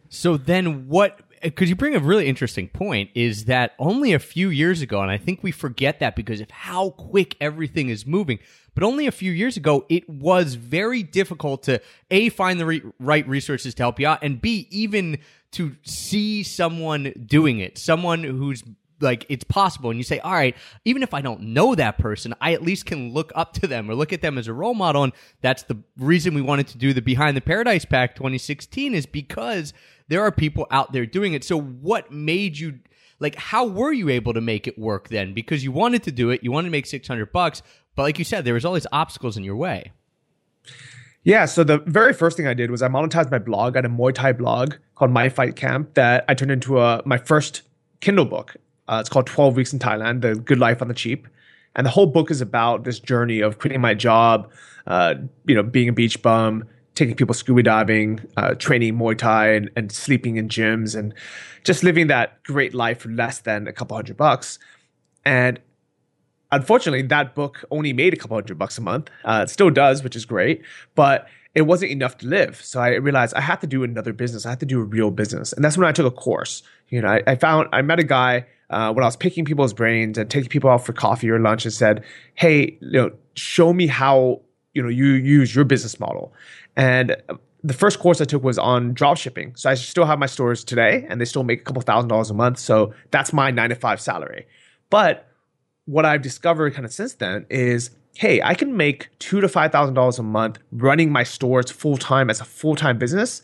So 0.08 0.37
then 0.37 0.88
what 0.88 1.20
because 1.43 1.70
you 1.70 1.76
bring 1.76 1.94
a 1.94 2.00
really 2.00 2.26
interesting 2.26 2.69
point 2.69 3.11
is 3.14 3.47
that 3.47 3.75
only 3.79 4.12
a 4.12 4.19
few 4.19 4.50
years 4.50 4.82
ago 4.82 5.00
and 5.00 5.11
I 5.11 5.17
think 5.17 5.43
we 5.43 5.52
forget 5.52 6.00
that 6.00 6.14
because 6.14 6.41
of 6.41 6.50
how 6.50 6.91
quick 6.91 7.37
everything 7.41 7.88
is 7.88 8.06
moving 8.06 8.38
but 8.75 8.85
only 8.85 9.06
a 9.06 9.12
few 9.12 9.32
years 9.32 9.56
ago 9.56 9.87
it 9.88 10.08
was 10.08 10.55
very 10.55 11.02
difficult 11.02 11.62
to 11.64 11.81
a 12.11 12.29
find 12.29 12.61
the 12.61 12.67
re- 12.67 12.82
right 12.99 13.26
resources 13.26 13.75
to 13.76 13.82
help 13.82 13.99
you 13.99 14.06
out 14.06 14.23
and 14.23 14.43
b 14.43 14.69
even 14.70 15.19
to 15.52 15.76
see 15.82 16.43
someone 16.43 17.12
doing 17.25 17.58
it 17.58 17.79
someone 17.79 18.23
who's 18.23 18.62
like 19.00 19.26
it's 19.29 19.44
possible. 19.44 19.91
And 19.91 19.99
you 19.99 20.05
say 20.05 20.19
all 20.20 20.32
right 20.32 20.56
even 20.85 21.02
if 21.02 21.14
i 21.14 21.20
don't 21.20 21.41
know 21.41 21.75
that 21.75 21.99
person 21.99 22.35
i 22.41 22.52
at 22.52 22.62
least 22.62 22.87
can 22.87 23.12
look 23.12 23.32
up 23.35 23.52
to 23.55 23.67
them 23.67 23.91
or 23.91 23.94
look 23.94 24.12
at 24.12 24.23
them 24.23 24.38
as 24.38 24.49
a 24.49 24.52
role 24.52 24.75
model. 24.75 25.05
And 25.05 25.12
that's 25.41 25.62
the 25.64 25.79
reason 25.97 26.35
we 26.35 26.42
wanted 26.42 26.69
to 26.69 26.78
do 26.78 26.92
the 26.92 27.02
behind 27.02 27.37
the 27.37 27.40
paradise 27.40 27.85
pack 27.85 28.14
2016 28.14 28.95
is 28.95 29.07
because 29.07 29.73
there 30.09 30.23
are 30.23 30.33
people 30.33 30.66
out 30.71 30.92
there 30.92 31.07
doing 31.07 31.35
it. 31.35 31.45
So 31.45 31.61
what 31.61 32.11
made 32.12 32.59
you 32.59 32.80
like 33.19 33.37
how 33.37 33.66
were 33.66 33.92
you 33.92 34.09
able 34.09 34.35
to 34.35 34.40
make 34.40 34.66
it 34.66 34.78
work 34.78 35.09
then? 35.09 35.35
Because 35.35 35.64
you 35.64 35.73
wanted 35.73 36.02
to 36.04 36.12
do 36.12 36.30
it 36.30 36.42
you 36.42 36.52
wanted 36.52 36.69
to 36.69 36.73
make 36.73 36.87
600 36.87 37.33
bucks 37.33 37.62
but 37.95 38.02
like 38.02 38.19
you 38.19 38.25
said 38.25 38.45
there 38.45 38.54
was 38.54 38.64
all 38.64 38.75
these 38.75 38.87
obstacles 38.92 39.37
in 39.37 39.45
your 39.45 39.57
way. 39.57 39.92
Yeah, 41.23 41.45
so 41.45 41.64
the 41.64 41.78
very 41.78 42.14
first 42.14 42.37
thing 42.37 42.47
I 42.47 42.54
did 42.54 42.71
was 42.71 42.80
I 42.80 42.88
monetized 42.88 43.30
my 43.30 43.38
blog. 43.38 43.76
I 43.76 43.78
had 43.78 43.85
a 43.85 43.88
Muay 43.88 44.14
Thai 44.14 44.33
blog 44.33 44.76
called 44.95 45.11
My 45.11 45.28
Fight 45.28 45.54
Camp 45.54 45.95
that 45.95 46.25
I 46.28 46.35
turned 46.35 46.50
into 46.50 46.80
a 46.80 47.02
my 47.04 47.19
first 47.19 47.62
Kindle 48.00 48.25
book. 48.25 48.57
Uh, 48.90 48.99
it's 48.99 49.09
called 49.09 49.26
12 49.26 49.54
Weeks 49.54 49.73
in 49.73 49.78
Thailand, 49.78 50.20
The 50.20 50.35
Good 50.35 50.59
Life 50.59 50.82
on 50.82 50.88
the 50.88 50.94
Cheap. 50.94 51.28
And 51.76 51.87
the 51.87 51.90
whole 51.90 52.06
book 52.06 52.30
is 52.30 52.40
about 52.40 52.82
this 52.82 52.99
journey 52.99 53.40
of 53.40 53.61
quitting 53.61 53.80
my 53.80 53.94
job, 53.94 54.50
uh, 54.88 55.14
you 55.47 55.54
know, 55.54 55.62
being 55.62 55.88
a 55.88 55.92
beach 55.92 56.20
bum, 56.20 56.64
taking 56.97 57.14
people 57.14 57.32
scuba 57.32 57.62
diving, 57.62 58.20
uh, 58.37 58.54
training 58.54 58.99
Muay 58.99 59.16
Thai, 59.16 59.52
and, 59.52 59.70
and 59.76 59.92
sleeping 59.92 60.37
in 60.37 60.49
gyms, 60.49 60.99
and 60.99 61.14
just 61.62 61.85
living 61.85 62.09
that 62.09 62.42
great 62.42 62.75
life 62.75 63.02
for 63.02 63.11
less 63.11 63.38
than 63.38 63.68
a 63.68 63.73
couple 63.73 63.97
hundred 63.97 64.16
bucks. 64.16 64.59
And 65.25 65.61
unfortunately, 66.50 67.02
that 67.02 67.37
book 67.37 67.64
only 67.70 67.92
made 67.92 68.12
a 68.12 68.16
couple 68.16 68.37
hundred 68.37 68.59
bucks 68.59 68.76
a 68.76 68.80
month. 68.80 69.09
Uh, 69.25 69.42
it 69.44 69.50
still 69.50 69.70
does, 69.70 70.02
which 70.02 70.16
is 70.16 70.25
great, 70.25 70.62
but 70.97 71.28
it 71.54 71.62
wasn't 71.62 71.90
enough 71.90 72.19
to 72.19 72.26
live. 72.26 72.62
So 72.62 72.80
I 72.80 72.90
realized 72.97 73.35
I 73.35 73.40
had 73.40 73.61
to 73.62 73.66
do 73.66 73.83
another 73.83 74.12
business. 74.12 74.47
I 74.47 74.50
had 74.50 74.61
to 74.61 74.66
do 74.66 74.80
a 74.80 74.85
real 74.85 75.11
business, 75.11 75.52
and 75.52 75.64
that's 75.64 75.76
when 75.76 75.88
I 75.88 75.92
took 75.92 76.07
a 76.07 76.11
course. 76.11 76.62
You 76.88 77.02
know, 77.02 77.09
I, 77.09 77.23
I 77.26 77.35
found 77.35 77.69
I 77.73 77.83
met 77.83 77.99
a 77.99 78.04
guy 78.04 78.47
uh, 78.71 78.92
when 78.92 79.02
I 79.02 79.07
was 79.07 79.16
picking 79.16 79.45
people's 79.45 79.73
brains 79.73 80.16
and 80.16 80.30
taking 80.30 80.49
people 80.49 80.71
out 80.71 80.85
for 80.85 80.92
coffee 80.92 81.30
or 81.30 81.38
lunch, 81.38 81.64
and 81.64 81.75
said, 81.75 82.04
"Hey, 82.35 82.78
you 82.80 82.92
know, 82.92 83.11
show 83.35 83.73
me 83.73 83.87
how 83.87 84.42
you 84.75 84.83
know 84.83 84.88
you 84.88 85.07
use 85.07 85.54
your 85.54 85.64
business 85.64 85.99
model." 85.99 86.33
And 86.76 87.16
the 87.62 87.75
first 87.75 87.99
course 87.99 88.21
I 88.21 88.25
took 88.25 88.42
was 88.42 88.59
on 88.59 88.95
drop 88.95 89.16
shipping. 89.19 89.54
So 89.57 89.69
I 89.69 89.75
still 89.75 90.07
have 90.07 90.19
my 90.19 90.26
stores 90.26 90.64
today, 90.64 91.04
and 91.09 91.21
they 91.21 91.25
still 91.25 91.45
make 91.45 91.61
a 91.61 91.64
couple 91.64 91.83
thousand 91.83 92.09
dollars 92.09 92.30
a 92.30 92.35
month. 92.35 92.59
So 92.59 92.95
that's 93.11 93.33
my 93.33 93.50
nine 93.50 93.71
to 93.71 93.75
five 93.75 94.00
salary. 94.00 94.47
But 94.88 95.26
what 95.85 96.04
I've 96.04 96.23
discovered 96.23 96.75
kind 96.75 96.85
of 96.85 96.92
since 96.92 97.14
then 97.14 97.47
is, 97.50 97.90
hey, 98.17 98.43
I 98.43 98.55
can 98.55 98.76
make 98.76 99.09
two 99.19 99.40
to 99.40 99.49
five 99.49 99.73
thousand 99.73 99.95
dollars 99.95 100.19
a 100.19 100.23
month 100.23 100.59
running 100.73 101.11
my 101.11 101.23
stores 101.23 101.71
full 101.71 101.97
time 101.97 102.31
as 102.31 102.40
a 102.40 102.45
full 102.45 102.76
time 102.76 102.99
business 102.99 103.43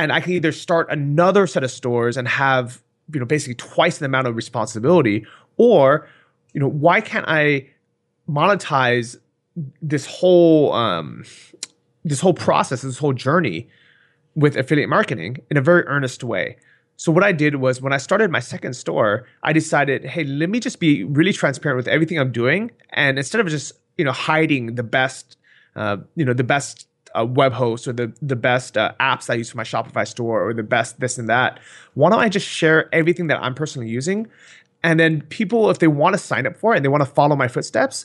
and 0.00 0.12
I 0.12 0.20
can 0.20 0.32
either 0.32 0.50
start 0.50 0.88
another 0.90 1.46
set 1.46 1.62
of 1.62 1.70
stores 1.70 2.16
and 2.16 2.26
have 2.26 2.82
you 3.12 3.20
know 3.20 3.26
basically 3.26 3.54
twice 3.54 3.98
the 3.98 4.06
amount 4.06 4.28
of 4.28 4.36
responsibility, 4.36 5.26
or 5.58 6.08
you 6.54 6.60
know 6.60 6.68
why 6.68 7.02
can't 7.02 7.26
I 7.28 7.68
monetize 8.28 9.18
this 9.82 10.06
whole 10.06 10.72
um, 10.72 11.24
this 12.04 12.20
whole 12.20 12.32
process, 12.32 12.80
this 12.80 12.98
whole 12.98 13.12
journey 13.12 13.68
with 14.34 14.56
affiliate 14.56 14.88
marketing 14.88 15.36
in 15.50 15.58
a 15.58 15.60
very 15.60 15.84
earnest 15.86 16.24
way. 16.24 16.56
So 17.00 17.10
what 17.10 17.24
I 17.24 17.32
did 17.32 17.54
was 17.56 17.80
when 17.80 17.94
I 17.94 17.96
started 17.96 18.30
my 18.30 18.40
second 18.40 18.74
store, 18.74 19.24
I 19.42 19.54
decided, 19.54 20.04
hey, 20.04 20.22
let 20.24 20.50
me 20.50 20.60
just 20.60 20.80
be 20.80 21.02
really 21.02 21.32
transparent 21.32 21.78
with 21.78 21.88
everything 21.88 22.18
I'm 22.18 22.30
doing, 22.30 22.72
and 22.90 23.16
instead 23.16 23.40
of 23.40 23.48
just 23.48 23.72
you 23.96 24.04
know 24.04 24.12
hiding 24.12 24.74
the 24.74 24.82
best, 24.82 25.38
uh, 25.76 25.96
you 26.14 26.26
know, 26.26 26.34
the 26.34 26.44
best 26.44 26.86
uh, 27.18 27.24
web 27.24 27.54
host 27.54 27.88
or 27.88 27.94
the 27.94 28.12
the 28.20 28.36
best 28.36 28.76
uh, 28.76 28.92
apps 29.00 29.30
I 29.30 29.34
use 29.36 29.48
for 29.48 29.56
my 29.56 29.62
Shopify 29.62 30.06
store 30.06 30.46
or 30.46 30.52
the 30.52 30.62
best 30.62 31.00
this 31.00 31.16
and 31.16 31.26
that, 31.30 31.58
why 31.94 32.10
don't 32.10 32.20
I 32.20 32.28
just 32.28 32.46
share 32.46 32.94
everything 32.94 33.28
that 33.28 33.42
I'm 33.42 33.54
personally 33.54 33.88
using, 33.88 34.26
and 34.82 35.00
then 35.00 35.22
people, 35.22 35.70
if 35.70 35.78
they 35.78 35.88
want 35.88 36.12
to 36.12 36.18
sign 36.18 36.46
up 36.46 36.58
for 36.58 36.74
it 36.74 36.76
and 36.76 36.84
they 36.84 36.90
want 36.90 37.02
to 37.02 37.10
follow 37.10 37.34
my 37.34 37.48
footsteps, 37.48 38.04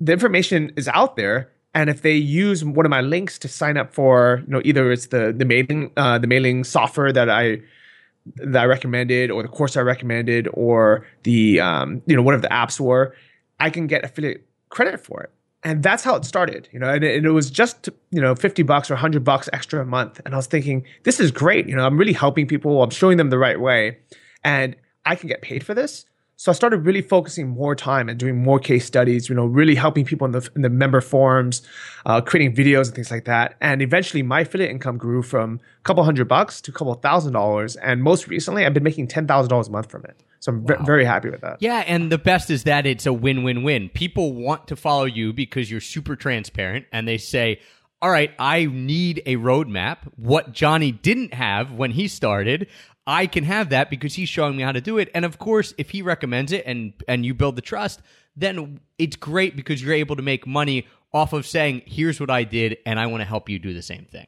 the 0.00 0.12
information 0.12 0.72
is 0.74 0.88
out 0.88 1.14
there. 1.14 1.52
And 1.72 1.88
if 1.88 2.02
they 2.02 2.14
use 2.14 2.64
one 2.64 2.84
of 2.84 2.90
my 2.90 3.02
links 3.02 3.38
to 3.38 3.46
sign 3.46 3.76
up 3.76 3.94
for 3.94 4.42
you 4.44 4.54
know 4.54 4.62
either 4.64 4.90
it's 4.90 5.06
the 5.06 5.32
the 5.32 5.44
mailing 5.44 5.92
uh, 5.96 6.18
the 6.18 6.26
mailing 6.26 6.64
software 6.64 7.12
that 7.12 7.30
i 7.30 7.60
that 8.36 8.62
i 8.62 8.64
recommended 8.64 9.30
or 9.30 9.42
the 9.42 9.48
course 9.48 9.76
i 9.76 9.80
recommended 9.80 10.48
or 10.52 11.06
the 11.22 11.60
um, 11.60 12.02
you 12.06 12.16
know 12.16 12.22
whatever 12.22 12.42
the 12.42 12.48
apps 12.48 12.78
were 12.78 13.14
i 13.60 13.70
can 13.70 13.86
get 13.86 14.04
affiliate 14.04 14.46
credit 14.70 15.00
for 15.00 15.22
it. 15.22 15.30
And 15.64 15.82
that's 15.82 16.04
how 16.04 16.14
it 16.14 16.24
started 16.24 16.68
you 16.72 16.78
know 16.78 16.88
and 16.88 17.02
it, 17.02 17.16
and 17.16 17.26
it 17.26 17.32
was 17.32 17.50
just 17.50 17.88
you 18.10 18.20
know 18.20 18.34
50 18.34 18.62
bucks 18.62 18.90
or 18.90 18.94
100 18.94 19.24
bucks 19.24 19.48
extra 19.52 19.82
a 19.82 19.84
month. 19.84 20.20
And 20.24 20.34
i 20.34 20.36
was 20.36 20.46
thinking 20.46 20.84
this 21.02 21.18
is 21.20 21.30
great 21.30 21.68
you 21.68 21.74
know 21.74 21.84
i'm 21.84 21.98
really 21.98 22.12
helping 22.12 22.46
people. 22.46 22.82
I'm 22.82 22.90
showing 22.90 23.16
them 23.16 23.30
the 23.30 23.38
right 23.38 23.60
way. 23.60 23.98
And 24.44 24.76
i 25.04 25.14
can 25.14 25.28
get 25.28 25.42
paid 25.42 25.64
for 25.64 25.74
this 25.74 26.04
so 26.38 26.52
I 26.52 26.54
started 26.54 26.86
really 26.86 27.02
focusing 27.02 27.48
more 27.48 27.74
time 27.74 28.08
and 28.08 28.16
doing 28.16 28.40
more 28.40 28.60
case 28.60 28.86
studies, 28.86 29.28
you 29.28 29.34
know, 29.34 29.44
really 29.44 29.74
helping 29.74 30.04
people 30.04 30.24
in 30.24 30.30
the, 30.30 30.48
in 30.54 30.62
the 30.62 30.70
member 30.70 31.00
forums, 31.00 31.62
uh, 32.06 32.20
creating 32.20 32.54
videos 32.54 32.86
and 32.86 32.94
things 32.94 33.10
like 33.10 33.24
that. 33.24 33.56
And 33.60 33.82
eventually 33.82 34.22
my 34.22 34.42
affiliate 34.42 34.70
income 34.70 34.98
grew 34.98 35.24
from 35.24 35.58
a 35.80 35.82
couple 35.82 36.04
hundred 36.04 36.28
bucks 36.28 36.60
to 36.60 36.70
a 36.70 36.74
couple 36.74 36.94
thousand 36.94 37.32
dollars. 37.32 37.74
And 37.74 38.04
most 38.04 38.28
recently 38.28 38.64
I've 38.64 38.72
been 38.72 38.84
making 38.84 39.08
$10,000 39.08 39.66
a 39.66 39.70
month 39.72 39.90
from 39.90 40.04
it. 40.04 40.22
So 40.38 40.52
I'm 40.52 40.62
wow. 40.62 40.76
v- 40.76 40.84
very 40.84 41.04
happy 41.04 41.28
with 41.28 41.40
that. 41.40 41.56
Yeah. 41.58 41.82
And 41.88 42.12
the 42.12 42.18
best 42.18 42.50
is 42.50 42.62
that 42.62 42.86
it's 42.86 43.04
a 43.04 43.12
win 43.12 43.42
win 43.42 43.64
win. 43.64 43.88
People 43.88 44.32
want 44.32 44.68
to 44.68 44.76
follow 44.76 45.06
you 45.06 45.32
because 45.32 45.68
you're 45.68 45.80
super 45.80 46.14
transparent 46.14 46.86
and 46.92 47.08
they 47.08 47.18
say, 47.18 47.58
all 48.00 48.10
right, 48.10 48.30
I 48.38 48.66
need 48.66 49.22
a 49.26 49.34
roadmap. 49.36 49.98
What 50.14 50.52
Johnny 50.52 50.92
didn't 50.92 51.34
have 51.34 51.72
when 51.72 51.90
he 51.90 52.06
started, 52.06 52.68
I 53.08 53.26
can 53.26 53.44
have 53.44 53.70
that 53.70 53.88
because 53.88 54.14
he's 54.14 54.28
showing 54.28 54.54
me 54.54 54.62
how 54.62 54.72
to 54.72 54.82
do 54.82 54.98
it. 54.98 55.10
And 55.14 55.24
of 55.24 55.38
course, 55.38 55.72
if 55.78 55.90
he 55.90 56.02
recommends 56.02 56.52
it 56.52 56.62
and 56.66 56.92
and 57.08 57.24
you 57.24 57.32
build 57.32 57.56
the 57.56 57.62
trust, 57.62 58.02
then 58.36 58.80
it's 58.98 59.16
great 59.16 59.56
because 59.56 59.82
you're 59.82 59.94
able 59.94 60.14
to 60.14 60.22
make 60.22 60.46
money 60.46 60.86
off 61.14 61.32
of 61.32 61.46
saying, 61.46 61.82
"Here's 61.86 62.20
what 62.20 62.30
I 62.30 62.44
did, 62.44 62.76
and 62.84 63.00
I 63.00 63.06
want 63.06 63.22
to 63.22 63.24
help 63.24 63.48
you 63.48 63.58
do 63.58 63.72
the 63.72 63.82
same 63.82 64.04
thing." 64.04 64.26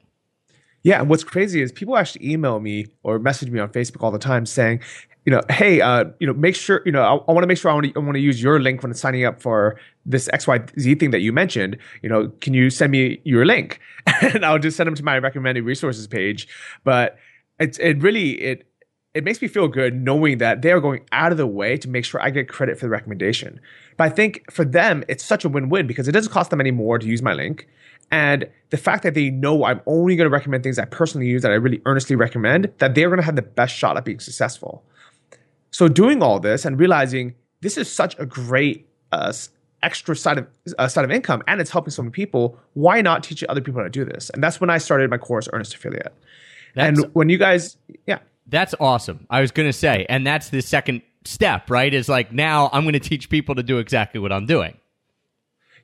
Yeah, 0.83 1.01
and 1.01 1.11
what's 1.11 1.25
crazy 1.25 1.61
is 1.61 1.73
people 1.73 1.95
actually 1.95 2.33
email 2.33 2.59
me 2.59 2.87
or 3.03 3.19
message 3.19 3.51
me 3.51 3.61
on 3.61 3.69
Facebook 3.69 4.03
all 4.03 4.11
the 4.11 4.19
time 4.19 4.47
saying, 4.47 4.81
you 5.27 5.31
know, 5.31 5.43
hey, 5.51 5.83
uh, 5.83 6.07
you 6.19 6.27
know, 6.27 6.33
make 6.33 6.57
sure, 6.57 6.81
you 6.87 6.93
know, 6.93 7.03
I, 7.03 7.17
I 7.31 7.33
want 7.33 7.43
to 7.43 7.47
make 7.47 7.59
sure 7.59 7.71
I 7.71 7.75
want 7.75 7.93
to, 7.93 7.93
I 7.95 7.99
want 7.99 8.15
to 8.15 8.21
use 8.21 8.43
your 8.43 8.59
link 8.59 8.83
when 8.83 8.95
signing 8.95 9.27
up 9.27 9.43
for 9.43 9.79
this 10.07 10.27
XYZ 10.33 10.99
thing 10.99 11.11
that 11.11 11.21
you 11.21 11.35
mentioned. 11.35 11.77
You 12.01 12.09
know, 12.09 12.29
can 12.41 12.55
you 12.55 12.71
send 12.71 12.93
me 12.93 13.21
your 13.25 13.45
link? 13.45 13.79
and 14.23 14.43
I'll 14.43 14.59
just 14.59 14.79
send 14.79 14.87
them 14.87 14.95
to 14.95 15.05
my 15.05 15.19
recommended 15.19 15.65
resources 15.65 16.07
page. 16.07 16.49
But 16.83 17.19
it's 17.59 17.79
it 17.79 18.03
really 18.03 18.41
it 18.41 18.67
it 19.13 19.25
makes 19.25 19.43
me 19.43 19.49
feel 19.49 19.67
good 19.67 19.95
knowing 19.95 20.39
that 20.39 20.63
they 20.63 20.71
are 20.71 20.81
going 20.81 21.05
out 21.11 21.33
of 21.33 21.39
the 21.39 21.47
way 21.47 21.77
to 21.77 21.89
make 21.89 22.05
sure 22.05 22.23
I 22.23 22.31
get 22.31 22.49
credit 22.49 22.79
for 22.79 22.87
the 22.87 22.91
recommendation. 22.91 23.61
But 23.97 24.05
I 24.05 24.11
think 24.11 24.51
for 24.51 24.65
them, 24.65 25.03
it's 25.09 25.25
such 25.25 25.45
a 25.45 25.49
win-win 25.49 25.87
because 25.87 26.07
it 26.07 26.13
doesn't 26.13 26.33
cost 26.33 26.51
them 26.51 26.61
any 26.61 26.71
more 26.71 26.99
to 26.99 27.07
use 27.07 27.21
my 27.21 27.33
link. 27.33 27.69
And 28.13 28.49
the 28.71 28.77
fact 28.77 29.03
that 29.03 29.15
they 29.15 29.31
know 29.31 29.65
I'm 29.65 29.81
only 29.87 30.17
going 30.17 30.27
to 30.27 30.33
recommend 30.33 30.63
things 30.63 30.79
I 30.79 30.85
personally 30.85 31.27
use 31.27 31.43
that 31.43 31.51
I 31.51 31.57
really 31.57 31.81
earnestly 31.87 32.17
recommend, 32.17 32.73
that 32.79 32.95
they're 32.95 33.09
going 33.09 33.21
to 33.21 33.25
have 33.25 33.37
the 33.37 33.43
best 33.43 33.75
shot 33.75 33.97
at 33.97 34.05
being 34.05 34.21
successful. 34.21 34.85
So 35.71 35.89
doing 35.89 36.23
all 36.23 36.41
this 36.41 36.65
and 36.65 36.79
realizing 36.79 37.35
this 37.61 37.77
is 37.77 37.91
such 37.91 38.19
a 38.19 38.27
great 38.27 38.89
uh, 39.13 39.33
extra 39.83 40.15
side 40.15 40.39
of 40.39 40.47
uh, 40.79 40.89
side 40.89 41.05
of 41.05 41.11
income 41.11 41.43
and 41.47 41.61
it's 41.61 41.71
helping 41.71 41.91
so 41.91 42.03
many 42.03 42.13
people, 42.13 42.59
why 42.75 43.01
not 43.01 43.23
teach 43.23 43.45
other 43.49 43.61
people 43.61 43.81
how 43.81 43.85
to 43.85 43.91
do 43.91 44.05
this? 44.05 44.31
And 44.31 44.43
that's 44.43 44.61
when 44.61 44.71
I 44.71 44.79
started 44.79 45.11
my 45.11 45.19
course, 45.19 45.49
Earnest 45.53 45.75
Affiliate. 45.75 46.15
That's, 46.75 47.01
and 47.01 47.15
when 47.15 47.29
you 47.29 47.39
guys, 47.39 47.77
yeah, 48.07 48.19
that's 48.51 48.75
awesome. 48.81 49.27
I 49.31 49.41
was 49.41 49.51
going 49.51 49.69
to 49.69 49.73
say, 49.73 50.07
and 50.09 50.27
that's 50.27 50.51
the 50.51 50.61
second 50.61 51.03
step, 51.25 51.71
right? 51.71 51.93
Is 51.93 52.09
like 52.09 52.33
now 52.33 52.69
I'm 52.73 52.83
going 52.83 52.95
to 52.95 53.01
teach 53.01 53.31
people 53.31 53.55
to 53.55 53.63
do 53.63 53.79
exactly 53.79 54.21
what 54.21 54.33
I'm 54.33 54.47
doing. 54.47 54.77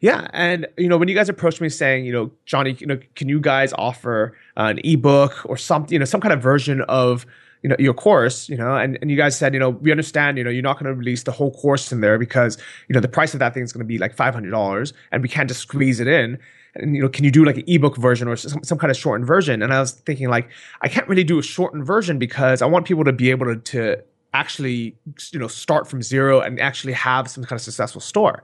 Yeah, 0.00 0.28
and 0.32 0.66
you 0.76 0.88
know 0.88 0.98
when 0.98 1.08
you 1.08 1.14
guys 1.14 1.28
approached 1.28 1.60
me 1.60 1.68
saying, 1.68 2.04
you 2.04 2.12
know, 2.12 2.30
Johnny, 2.44 2.76
you 2.78 2.86
know, 2.86 2.98
can 3.14 3.28
you 3.28 3.40
guys 3.40 3.72
offer 3.78 4.36
uh, 4.56 4.64
an 4.64 4.80
ebook 4.84 5.40
or 5.46 5.56
something, 5.56 5.92
you 5.92 5.98
know, 5.98 6.04
some 6.04 6.20
kind 6.20 6.34
of 6.34 6.42
version 6.42 6.82
of 6.82 7.24
you 7.62 7.70
know 7.70 7.76
your 7.78 7.94
course, 7.94 8.48
you 8.48 8.56
know, 8.56 8.76
and, 8.76 8.98
and 9.00 9.10
you 9.10 9.16
guys 9.16 9.38
said, 9.38 9.54
you 9.54 9.60
know, 9.60 9.70
we 9.70 9.90
understand, 9.90 10.36
you 10.36 10.44
know, 10.44 10.50
you're 10.50 10.62
not 10.62 10.78
going 10.78 10.84
to 10.84 10.94
release 10.94 11.22
the 11.22 11.32
whole 11.32 11.50
course 11.50 11.90
in 11.92 12.02
there 12.02 12.18
because 12.18 12.58
you 12.88 12.94
know 12.94 13.00
the 13.00 13.08
price 13.08 13.32
of 13.32 13.40
that 13.40 13.54
thing 13.54 13.62
is 13.62 13.72
going 13.72 13.84
to 13.84 13.86
be 13.86 13.96
like 13.96 14.14
five 14.14 14.34
hundred 14.34 14.50
dollars, 14.50 14.92
and 15.12 15.22
we 15.22 15.28
can't 15.28 15.48
just 15.48 15.62
squeeze 15.62 15.98
it 15.98 16.08
in 16.08 16.38
and 16.76 16.94
you 16.94 17.02
know 17.02 17.08
can 17.08 17.24
you 17.24 17.30
do 17.30 17.44
like 17.44 17.56
an 17.56 17.64
ebook 17.66 17.96
version 17.96 18.28
or 18.28 18.36
some, 18.36 18.62
some 18.62 18.78
kind 18.78 18.90
of 18.90 18.96
shortened 18.96 19.26
version? 19.26 19.62
And 19.62 19.72
i 19.72 19.80
was 19.80 19.92
thinking 19.92 20.28
like 20.28 20.48
i 20.82 20.88
can't 20.88 21.08
really 21.08 21.24
do 21.24 21.38
a 21.38 21.42
shortened 21.42 21.86
version 21.86 22.18
because 22.18 22.62
i 22.62 22.66
want 22.66 22.86
people 22.86 23.04
to 23.04 23.12
be 23.12 23.30
able 23.30 23.46
to, 23.46 23.56
to 23.56 24.02
actually 24.34 24.94
you 25.32 25.38
know 25.38 25.48
start 25.48 25.88
from 25.88 26.02
zero 26.02 26.40
and 26.40 26.60
actually 26.60 26.92
have 26.92 27.28
some 27.28 27.42
kind 27.44 27.58
of 27.58 27.62
successful 27.62 28.00
store. 28.00 28.42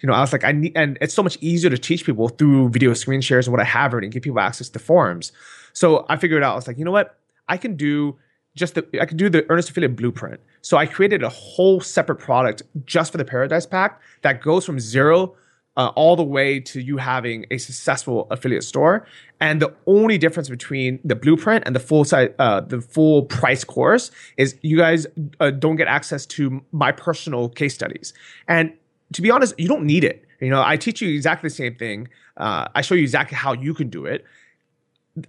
You 0.00 0.06
know 0.06 0.14
i 0.14 0.20
was 0.20 0.32
like 0.32 0.44
i 0.44 0.52
need 0.52 0.72
and 0.74 0.96
it's 1.00 1.14
so 1.14 1.22
much 1.22 1.36
easier 1.40 1.70
to 1.70 1.78
teach 1.78 2.04
people 2.06 2.28
through 2.28 2.70
video 2.70 2.94
screen 2.94 3.20
shares 3.20 3.46
and 3.46 3.52
what 3.52 3.60
i 3.60 3.64
have 3.64 3.92
already 3.92 4.06
and 4.06 4.12
give 4.12 4.22
people 4.22 4.40
access 4.40 4.68
to 4.70 4.78
forums. 4.78 5.32
So 5.72 6.06
i 6.08 6.16
figured 6.16 6.42
out 6.42 6.52
i 6.52 6.56
was 6.56 6.66
like 6.66 6.78
you 6.78 6.84
know 6.84 6.92
what? 6.92 7.18
I 7.48 7.58
can 7.58 7.76
do 7.76 8.16
just 8.56 8.74
the 8.74 8.86
I 9.00 9.06
can 9.06 9.16
do 9.16 9.28
the 9.28 9.44
earnest 9.50 9.70
affiliate 9.70 9.96
blueprint. 9.96 10.40
So 10.62 10.76
I 10.76 10.86
created 10.86 11.22
a 11.22 11.28
whole 11.28 11.80
separate 11.80 12.16
product 12.16 12.62
just 12.86 13.12
for 13.12 13.18
the 13.18 13.24
Paradise 13.24 13.66
Pack 13.66 14.00
that 14.22 14.40
goes 14.40 14.64
from 14.64 14.80
zero 14.80 15.34
uh, 15.76 15.88
all 15.96 16.16
the 16.16 16.24
way 16.24 16.60
to 16.60 16.80
you 16.80 16.96
having 16.96 17.46
a 17.50 17.58
successful 17.58 18.26
affiliate 18.30 18.64
store. 18.64 19.06
And 19.40 19.60
the 19.60 19.74
only 19.86 20.18
difference 20.18 20.48
between 20.48 21.00
the 21.04 21.14
blueprint 21.14 21.64
and 21.66 21.74
the 21.74 21.80
full 21.80 22.04
size, 22.04 22.30
uh, 22.38 22.60
the 22.60 22.80
full 22.80 23.24
price 23.24 23.64
course 23.64 24.10
is 24.36 24.56
you 24.62 24.76
guys 24.76 25.06
uh, 25.40 25.50
don't 25.50 25.76
get 25.76 25.88
access 25.88 26.24
to 26.26 26.62
my 26.72 26.92
personal 26.92 27.48
case 27.48 27.74
studies. 27.74 28.12
And 28.48 28.72
to 29.12 29.22
be 29.22 29.30
honest, 29.30 29.58
you 29.58 29.68
don't 29.68 29.84
need 29.84 30.04
it. 30.04 30.24
You 30.40 30.50
know, 30.50 30.62
I 30.64 30.76
teach 30.76 31.00
you 31.00 31.14
exactly 31.14 31.48
the 31.48 31.54
same 31.54 31.74
thing. 31.74 32.08
Uh, 32.36 32.68
I 32.74 32.80
show 32.80 32.94
you 32.94 33.02
exactly 33.02 33.36
how 33.36 33.52
you 33.52 33.74
can 33.74 33.88
do 33.88 34.06
it 34.06 34.24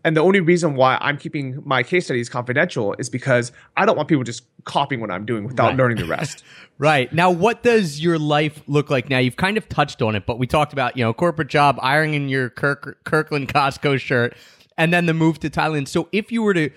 and 0.04 0.18
the 0.18 0.22
only 0.22 0.39
reason 0.39 0.75
why 0.75 0.98
I'm 1.00 1.18
keeping 1.18 1.62
my 1.63 1.84
case 1.84 2.06
studies 2.06 2.27
confidential 2.27 2.96
is 2.98 3.10
because 3.10 3.51
I 3.77 3.86
don't 3.86 3.96
want 3.96 4.10
people 4.10 4.24
just 4.24 4.44
copying 4.63 5.00
what 5.00 5.12
I'm 5.12 5.25
doing 5.25 5.44
without 5.44 5.68
right. 5.68 5.77
learning 5.77 5.98
the 5.98 6.06
rest. 6.08 6.44
right. 6.80 7.12
Now, 7.13 7.30
what 7.30 7.62
does 7.62 8.01
your 8.01 8.18
life 8.18 8.63
look 8.68 8.89
like 8.89 9.10
now? 9.10 9.20
You've 9.20 9.36
kind 9.36 9.58
of 9.58 9.70
touched 9.70 10.01
on 10.01 10.15
it, 10.15 10.25
but 10.25 10.39
we 10.39 10.48
talked 10.48 10.74
about, 10.74 10.98
you 10.98 11.04
know, 11.04 11.13
corporate 11.13 11.50
job, 11.50 11.77
ironing 11.82 12.30
your 12.30 12.50
Kirk, 12.50 13.04
Kirkland 13.04 13.48
Costco 13.48 14.00
shirt, 14.00 14.36
and 14.75 14.92
then 14.92 15.06
the 15.06 15.13
move 15.13 15.39
to 15.42 15.51
Thailand. 15.51 15.88
So 15.88 16.10
if 16.12 16.32
you 16.32 16.42
were 16.42 16.56
to, 16.56 16.72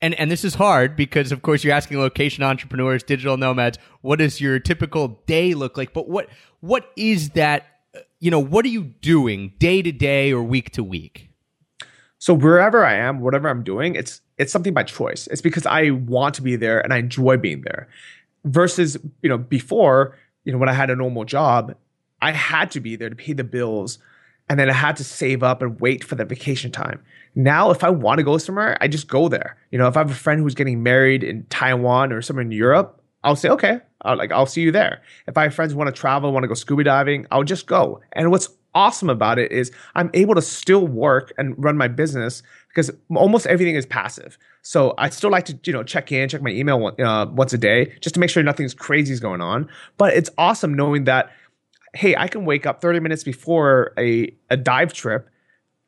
and, 0.00 0.14
and 0.14 0.30
this 0.30 0.44
is 0.44 0.54
hard 0.54 0.94
because, 0.94 1.32
of 1.32 1.42
course, 1.42 1.64
you're 1.64 1.74
asking 1.74 1.98
location 1.98 2.44
entrepreneurs, 2.44 3.02
digital 3.02 3.36
nomads, 3.36 3.78
what 4.02 4.20
does 4.20 4.40
your 4.40 4.60
typical 4.60 5.20
day 5.26 5.54
look 5.54 5.76
like? 5.76 5.92
But 5.92 6.08
what 6.08 6.28
what 6.60 6.92
is 6.96 7.30
that, 7.30 7.66
uh, 7.94 8.00
you 8.20 8.30
know, 8.30 8.38
what 8.38 8.64
are 8.64 8.68
you 8.68 8.84
doing 8.84 9.54
day 9.58 9.82
to 9.82 9.90
day 9.90 10.32
or 10.32 10.44
week 10.44 10.70
to 10.72 10.84
week? 10.84 11.31
So 12.22 12.34
wherever 12.34 12.86
I 12.86 12.94
am, 12.94 13.18
whatever 13.18 13.48
I'm 13.48 13.64
doing, 13.64 13.96
it's 13.96 14.20
it's 14.38 14.52
something 14.52 14.72
by 14.72 14.84
choice. 14.84 15.26
It's 15.26 15.40
because 15.40 15.66
I 15.66 15.90
want 15.90 16.36
to 16.36 16.42
be 16.42 16.54
there 16.54 16.78
and 16.78 16.94
I 16.94 16.98
enjoy 16.98 17.36
being 17.36 17.62
there. 17.62 17.88
Versus, 18.44 18.96
you 19.22 19.28
know, 19.28 19.38
before, 19.38 20.16
you 20.44 20.52
know, 20.52 20.58
when 20.58 20.68
I 20.68 20.72
had 20.72 20.88
a 20.88 20.94
normal 20.94 21.24
job, 21.24 21.74
I 22.20 22.30
had 22.30 22.70
to 22.70 22.80
be 22.80 22.94
there 22.94 23.10
to 23.10 23.16
pay 23.16 23.32
the 23.32 23.42
bills 23.42 23.98
and 24.48 24.56
then 24.56 24.70
I 24.70 24.72
had 24.72 24.96
to 24.98 25.04
save 25.04 25.42
up 25.42 25.62
and 25.62 25.80
wait 25.80 26.04
for 26.04 26.14
the 26.14 26.24
vacation 26.24 26.70
time. 26.70 27.02
Now, 27.34 27.72
if 27.72 27.82
I 27.82 27.90
want 27.90 28.18
to 28.18 28.22
go 28.22 28.38
somewhere, 28.38 28.78
I 28.80 28.86
just 28.86 29.08
go 29.08 29.28
there. 29.28 29.56
You 29.72 29.78
know, 29.78 29.88
if 29.88 29.96
I 29.96 30.00
have 30.00 30.10
a 30.12 30.14
friend 30.14 30.40
who's 30.40 30.54
getting 30.54 30.80
married 30.80 31.24
in 31.24 31.44
Taiwan 31.50 32.12
or 32.12 32.22
somewhere 32.22 32.44
in 32.44 32.52
Europe, 32.52 33.02
I'll 33.24 33.34
say, 33.34 33.48
okay, 33.48 33.80
I'll, 34.02 34.16
like 34.16 34.30
I'll 34.30 34.46
see 34.46 34.62
you 34.62 34.70
there. 34.70 35.02
If 35.26 35.36
I 35.36 35.42
have 35.42 35.54
friends 35.54 35.72
who 35.72 35.78
want 35.78 35.92
to 35.92 36.00
travel, 36.00 36.32
want 36.32 36.44
to 36.44 36.48
go 36.48 36.54
scuba 36.54 36.84
diving, 36.84 37.26
I'll 37.32 37.42
just 37.42 37.66
go. 37.66 38.00
And 38.12 38.30
what's 38.30 38.48
awesome 38.74 39.10
about 39.10 39.38
it 39.38 39.52
is 39.52 39.70
I'm 39.94 40.10
able 40.14 40.34
to 40.34 40.42
still 40.42 40.86
work 40.86 41.32
and 41.38 41.54
run 41.62 41.76
my 41.76 41.88
business 41.88 42.42
because 42.68 42.90
almost 43.14 43.46
everything 43.46 43.74
is 43.74 43.86
passive. 43.86 44.38
So 44.62 44.94
I 44.98 45.10
still 45.10 45.30
like 45.30 45.44
to, 45.46 45.58
you 45.64 45.72
know, 45.72 45.82
check 45.82 46.12
in, 46.12 46.28
check 46.28 46.42
my 46.42 46.50
email 46.50 46.92
uh, 46.98 47.26
once 47.30 47.52
a 47.52 47.58
day 47.58 47.96
just 48.00 48.14
to 48.14 48.20
make 48.20 48.30
sure 48.30 48.42
nothing's 48.42 48.74
crazy 48.74 49.12
is 49.12 49.20
going 49.20 49.40
on. 49.40 49.68
But 49.98 50.14
it's 50.14 50.30
awesome 50.38 50.74
knowing 50.74 51.04
that, 51.04 51.30
hey, 51.94 52.16
I 52.16 52.28
can 52.28 52.44
wake 52.44 52.66
up 52.66 52.80
30 52.80 53.00
minutes 53.00 53.24
before 53.24 53.92
a, 53.98 54.34
a 54.50 54.56
dive 54.56 54.92
trip 54.92 55.28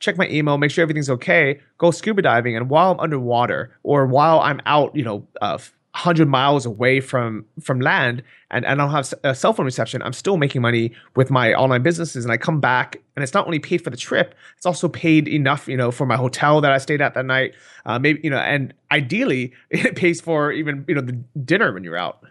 check 0.05 0.19
my 0.19 0.29
email, 0.29 0.59
make 0.59 0.71
sure 0.71 0.83
everything's 0.83 1.09
okay, 1.09 1.61
go 1.79 1.91
scuba 1.91 2.21
diving, 2.21 2.57
and 2.57 2.69
while 2.69 2.93
I'm 2.93 3.00
underwater 3.00 3.75
or 3.83 4.07
while 4.07 4.41
I'm 4.41 4.61
out, 4.67 4.95
you 4.95 5.03
know, 5.03 5.26
uh, 5.41 5.59
100 5.95 6.29
miles 6.29 6.67
away 6.67 7.01
from 7.01 7.45
from 7.61 7.81
land 7.81 8.23
and, 8.55 8.65
and 8.65 8.81
I 8.81 8.85
don't 8.85 8.93
have 8.93 9.15
a 9.23 9.35
cell 9.35 9.53
phone 9.53 9.67
reception, 9.67 10.03
I'm 10.03 10.13
still 10.13 10.37
making 10.37 10.63
money 10.63 10.93
with 11.17 11.31
my 11.31 11.55
online 11.55 11.83
businesses. 11.83 12.25
And 12.25 12.33
I 12.33 12.37
come 12.37 12.61
back 12.61 13.03
and 13.17 13.23
it's 13.23 13.35
not 13.35 13.47
only 13.47 13.59
paid 13.59 13.83
for 13.83 13.91
the 13.91 13.97
trip, 13.97 14.35
it's 14.57 14.67
also 14.67 14.89
paid 14.89 15.29
enough, 15.29 15.67
you 15.69 15.77
know, 15.77 15.91
for 15.91 16.07
my 16.07 16.17
hotel 16.17 16.61
that 16.61 16.73
I 16.73 16.79
stayed 16.79 17.01
at 17.01 17.15
that 17.15 17.27
night. 17.27 17.55
Uh, 17.85 17.99
maybe, 17.99 18.21
you 18.23 18.31
know, 18.31 18.39
and 18.39 18.73
ideally 18.93 19.53
it 19.71 19.97
pays 19.97 20.21
for 20.21 20.53
even, 20.53 20.85
you 20.89 20.95
know, 20.95 21.01
the 21.01 21.13
dinner 21.45 21.73
when 21.73 21.85
you're 21.85 21.97
out. 21.97 22.25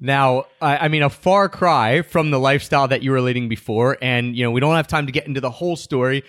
Now, 0.00 0.46
I, 0.60 0.88
mean, 0.88 1.02
a 1.02 1.10
far 1.10 1.48
cry 1.48 2.02
from 2.02 2.32
the 2.32 2.40
lifestyle 2.40 2.88
that 2.88 3.02
you 3.02 3.12
were 3.12 3.20
leading 3.20 3.48
before. 3.48 3.96
And, 4.02 4.36
you 4.36 4.42
know, 4.42 4.50
we 4.50 4.60
don't 4.60 4.74
have 4.74 4.88
time 4.88 5.06
to 5.06 5.12
get 5.12 5.26
into 5.26 5.40
the 5.40 5.50
whole 5.50 5.76
story. 5.76 6.24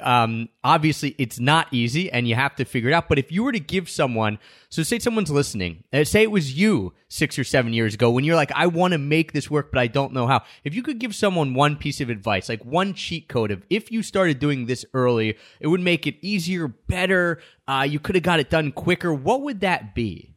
Um, 0.00 0.48
obviously, 0.64 1.16
it's 1.18 1.38
not 1.38 1.68
easy 1.70 2.10
and 2.10 2.26
you 2.26 2.34
have 2.34 2.56
to 2.56 2.64
figure 2.64 2.90
it 2.90 2.94
out. 2.94 3.08
But 3.08 3.18
if 3.18 3.30
you 3.30 3.44
were 3.44 3.52
to 3.52 3.60
give 3.60 3.90
someone, 3.90 4.38
so 4.70 4.82
say 4.82 4.98
someone's 4.98 5.30
listening, 5.30 5.84
uh, 5.92 6.04
say 6.04 6.22
it 6.22 6.30
was 6.30 6.56
you 6.56 6.94
six 7.08 7.38
or 7.38 7.44
seven 7.44 7.74
years 7.74 7.92
ago 7.92 8.10
when 8.10 8.24
you're 8.24 8.36
like, 8.36 8.52
I 8.52 8.68
want 8.68 8.92
to 8.92 8.98
make 8.98 9.32
this 9.32 9.50
work, 9.50 9.70
but 9.70 9.80
I 9.80 9.86
don't 9.86 10.14
know 10.14 10.26
how. 10.26 10.42
If 10.64 10.74
you 10.74 10.82
could 10.82 10.98
give 10.98 11.14
someone 11.14 11.52
one 11.52 11.76
piece 11.76 12.00
of 12.00 12.08
advice, 12.08 12.48
like 12.48 12.64
one 12.64 12.94
cheat 12.94 13.28
code 13.28 13.50
of 13.50 13.64
if 13.68 13.92
you 13.92 14.02
started 14.02 14.38
doing 14.38 14.64
this 14.64 14.86
early, 14.94 15.36
it 15.60 15.66
would 15.66 15.80
make 15.80 16.06
it 16.06 16.16
easier, 16.22 16.68
better, 16.68 17.40
uh, 17.68 17.86
you 17.88 18.00
could 18.00 18.14
have 18.14 18.24
got 18.24 18.40
it 18.40 18.48
done 18.48 18.72
quicker, 18.72 19.12
what 19.12 19.42
would 19.42 19.60
that 19.60 19.94
be? 19.94 20.34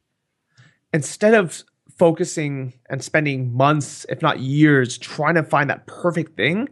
Instead 0.91 1.33
of 1.33 1.63
focusing 1.97 2.73
and 2.89 3.03
spending 3.03 3.53
months, 3.53 4.05
if 4.09 4.21
not 4.21 4.39
years, 4.39 4.97
trying 4.97 5.35
to 5.35 5.43
find 5.43 5.69
that 5.69 5.85
perfect 5.87 6.35
thing, 6.35 6.69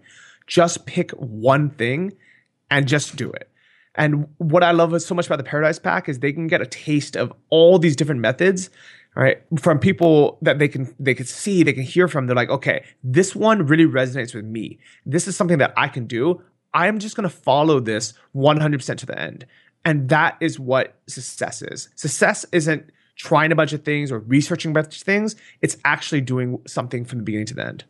just 0.47 0.85
pick 0.85 1.11
one 1.11 1.69
thing 1.69 2.13
and 2.69 2.87
just 2.87 3.15
do 3.15 3.31
it. 3.31 3.49
And 3.95 4.27
what 4.37 4.63
I 4.63 4.71
love 4.71 4.99
so 5.01 5.13
much 5.13 5.25
about 5.25 5.37
the 5.37 5.43
Paradise 5.43 5.79
Pack 5.79 6.07
is 6.07 6.19
they 6.19 6.31
can 6.31 6.47
get 6.47 6.61
a 6.61 6.65
taste 6.65 7.15
of 7.17 7.33
all 7.49 7.77
these 7.77 7.95
different 7.95 8.21
methods, 8.21 8.69
right? 9.15 9.41
From 9.59 9.79
people 9.79 10.37
that 10.41 10.59
they 10.59 10.67
can 10.67 10.93
they 10.97 11.13
can 11.13 11.25
see, 11.25 11.63
they 11.63 11.73
can 11.73 11.83
hear 11.83 12.07
from. 12.07 12.27
They're 12.27 12.35
like, 12.35 12.49
okay, 12.49 12.85
this 13.03 13.35
one 13.35 13.65
really 13.65 13.85
resonates 13.85 14.33
with 14.33 14.45
me. 14.45 14.79
This 15.05 15.27
is 15.27 15.35
something 15.35 15.57
that 15.57 15.73
I 15.75 15.89
can 15.89 16.07
do. 16.07 16.41
I'm 16.73 16.99
just 16.99 17.17
going 17.17 17.29
to 17.29 17.35
follow 17.35 17.81
this 17.81 18.13
100% 18.33 18.97
to 18.97 19.05
the 19.05 19.19
end. 19.19 19.45
And 19.83 20.07
that 20.09 20.37
is 20.39 20.57
what 20.57 20.95
success 21.07 21.61
is. 21.61 21.89
Success 21.95 22.45
isn't 22.53 22.89
trying 23.21 23.51
a 23.51 23.55
bunch 23.55 23.71
of 23.73 23.83
things 23.83 24.11
or 24.11 24.19
researching 24.19 24.71
a 24.71 24.73
bunch 24.73 24.97
of 24.97 25.03
things. 25.03 25.35
It's 25.61 25.77
actually 25.85 26.21
doing 26.21 26.59
something 26.67 27.05
from 27.05 27.19
the 27.19 27.23
beginning 27.23 27.45
to 27.47 27.53
the 27.53 27.65
end. 27.65 27.83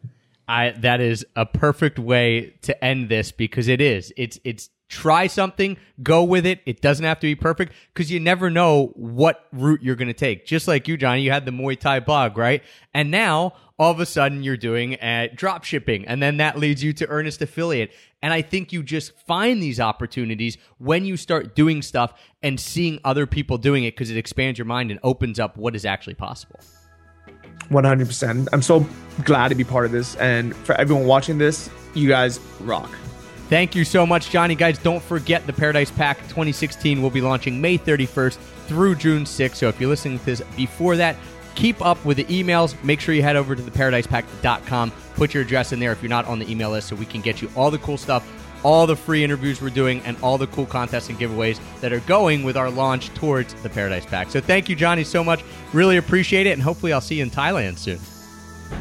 I 0.48 0.72
that 0.80 1.00
is 1.00 1.26
a 1.36 1.46
perfect 1.46 1.98
way 1.98 2.54
to 2.64 2.84
end 2.84 3.08
this 3.08 3.32
because 3.32 3.68
it 3.70 3.80
is. 3.80 4.14
It's 4.18 4.40
it's 4.44 4.70
try 4.92 5.26
something, 5.26 5.78
go 6.04 6.22
with 6.22 6.46
it. 6.46 6.60
It 6.66 6.82
doesn't 6.82 7.06
have 7.06 7.20
to 7.22 7.28
be 7.28 7.34
perfect 7.34 7.74
because 7.94 8.12
you 8.12 8.20
never 8.20 8.50
know 8.50 8.88
what 8.96 9.48
route 9.54 9.82
you're 9.82 9.96
going 9.96 10.10
to 10.10 10.14
take. 10.14 10.46
Just 10.46 10.68
like 10.68 10.86
you, 10.88 10.98
Johnny, 10.98 11.22
you 11.22 11.32
had 11.32 11.46
the 11.46 11.52
Muay 11.52 11.80
Thai 11.80 12.02
blog, 12.02 12.38
right? 12.38 12.62
And 12.94 13.10
now 13.10 13.54
all 13.80 13.90
of 13.90 14.02
a 14.02 14.06
sudden 14.06 14.44
you're 14.44 14.58
doing 14.58 14.96
uh, 14.96 15.30
drop 15.34 15.64
shipping 15.64 16.06
and 16.08 16.22
then 16.22 16.38
that 16.38 16.60
leads 16.60 16.84
you 16.84 16.92
to 16.92 17.08
earnest 17.08 17.42
affiliate. 17.42 17.94
And 18.22 18.34
I 18.34 18.42
think 18.42 18.74
you 18.74 18.84
just 18.84 19.18
find 19.26 19.64
these 19.64 19.80
opportunities 19.80 20.58
when 20.78 21.06
you 21.06 21.16
start 21.16 21.56
doing 21.56 21.82
stuff 21.82 22.14
and 22.44 22.60
seeing 22.60 23.00
other 23.06 23.26
people 23.26 23.58
doing 23.58 23.86
it 23.86 23.96
because 23.96 24.12
it 24.12 24.18
expands 24.18 24.60
your 24.60 24.66
mind 24.66 24.92
and 24.92 25.00
opens 25.04 25.40
up 25.40 25.56
what 25.56 25.74
is 25.74 25.86
actually 25.86 26.16
possible. 26.16 26.60
100%. 27.70 28.50
I'm 28.52 28.62
so 28.62 28.86
glad 29.24 29.48
to 29.48 29.56
be 29.56 29.64
part 29.64 29.86
of 29.86 29.94
this. 29.94 30.18
And 30.18 30.54
for 30.54 30.76
everyone 30.76 31.08
watching 31.08 31.38
this, 31.38 31.70
you 31.94 32.10
guys 32.10 32.42
rock. 32.60 32.92
Thank 33.52 33.76
you 33.76 33.84
so 33.84 34.06
much, 34.06 34.30
Johnny. 34.30 34.56
Guys, 34.56 34.78
don't 34.78 35.04
forget 35.04 35.46
the 35.46 35.52
Paradise 35.52 35.92
Pack 35.92 36.20
2016 36.30 37.02
will 37.02 37.10
be 37.10 37.20
launching 37.20 37.60
May 37.60 37.78
31st 37.78 38.38
through 38.68 38.96
June 38.96 39.26
6th. 39.26 39.56
So 39.56 39.68
if 39.68 39.78
you're 39.78 39.90
listening 39.90 40.20
to 40.20 40.26
this 40.26 40.42
before 40.56 40.96
that, 40.96 41.18
keep 41.54 41.86
up 41.86 42.04
with 42.06 42.16
the 42.16 42.24
emails. 42.24 42.82
Make 42.82 43.02
sure 43.02 43.14
you 43.14 43.24
head 43.24 43.36
over 43.36 43.54
to 43.54 43.62
theparadisepack.com. 43.62 44.94
Put 45.16 45.34
your 45.34 45.44
address 45.44 45.74
in 45.74 45.82
there 45.82 45.92
if 45.92 46.02
you're 46.02 46.10
not 46.10 46.28
on 46.28 46.40
the 46.40 46.50
email 46.50 46.70
list 46.70 46.88
so 46.88 46.96
we 46.96 47.06
can 47.06 47.20
get 47.20 47.42
you 47.42 47.52
all 47.54 47.70
the 47.70 47.80
cool 47.80 47.98
stuff, 47.98 48.26
all 48.64 48.88
the 48.88 48.96
free 48.96 49.22
interviews 49.22 49.62
we're 49.62 49.70
doing, 49.70 50.00
and 50.06 50.16
all 50.24 50.38
the 50.38 50.48
cool 50.48 50.66
contests 50.66 51.10
and 51.10 51.20
giveaways 51.20 51.60
that 51.82 51.92
are 51.92 52.00
going 52.00 52.44
with 52.44 52.56
our 52.56 52.70
launch 52.70 53.10
towards 53.16 53.54
the 53.56 53.70
Paradise 53.70 54.06
Pack. 54.06 54.30
So 54.30 54.40
thank 54.40 54.70
you, 54.70 54.78
Johnny, 54.78 55.04
so 55.04 55.26
much. 55.26 55.44
Really 55.74 55.98
appreciate 55.98 56.48
it. 56.48 56.52
And 56.52 56.62
hopefully 56.62 56.94
I'll 56.94 57.02
see 57.02 57.16
you 57.16 57.24
in 57.24 57.30
Thailand 57.30 57.78
soon. 57.80 58.00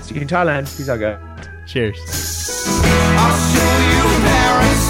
See 0.00 0.14
you 0.14 0.20
in 0.20 0.28
Thailand. 0.28 0.76
Peace 0.76 0.88
out, 0.88 1.00
guys. 1.00 1.48
Cheers 1.66 2.79
parents 4.50 4.89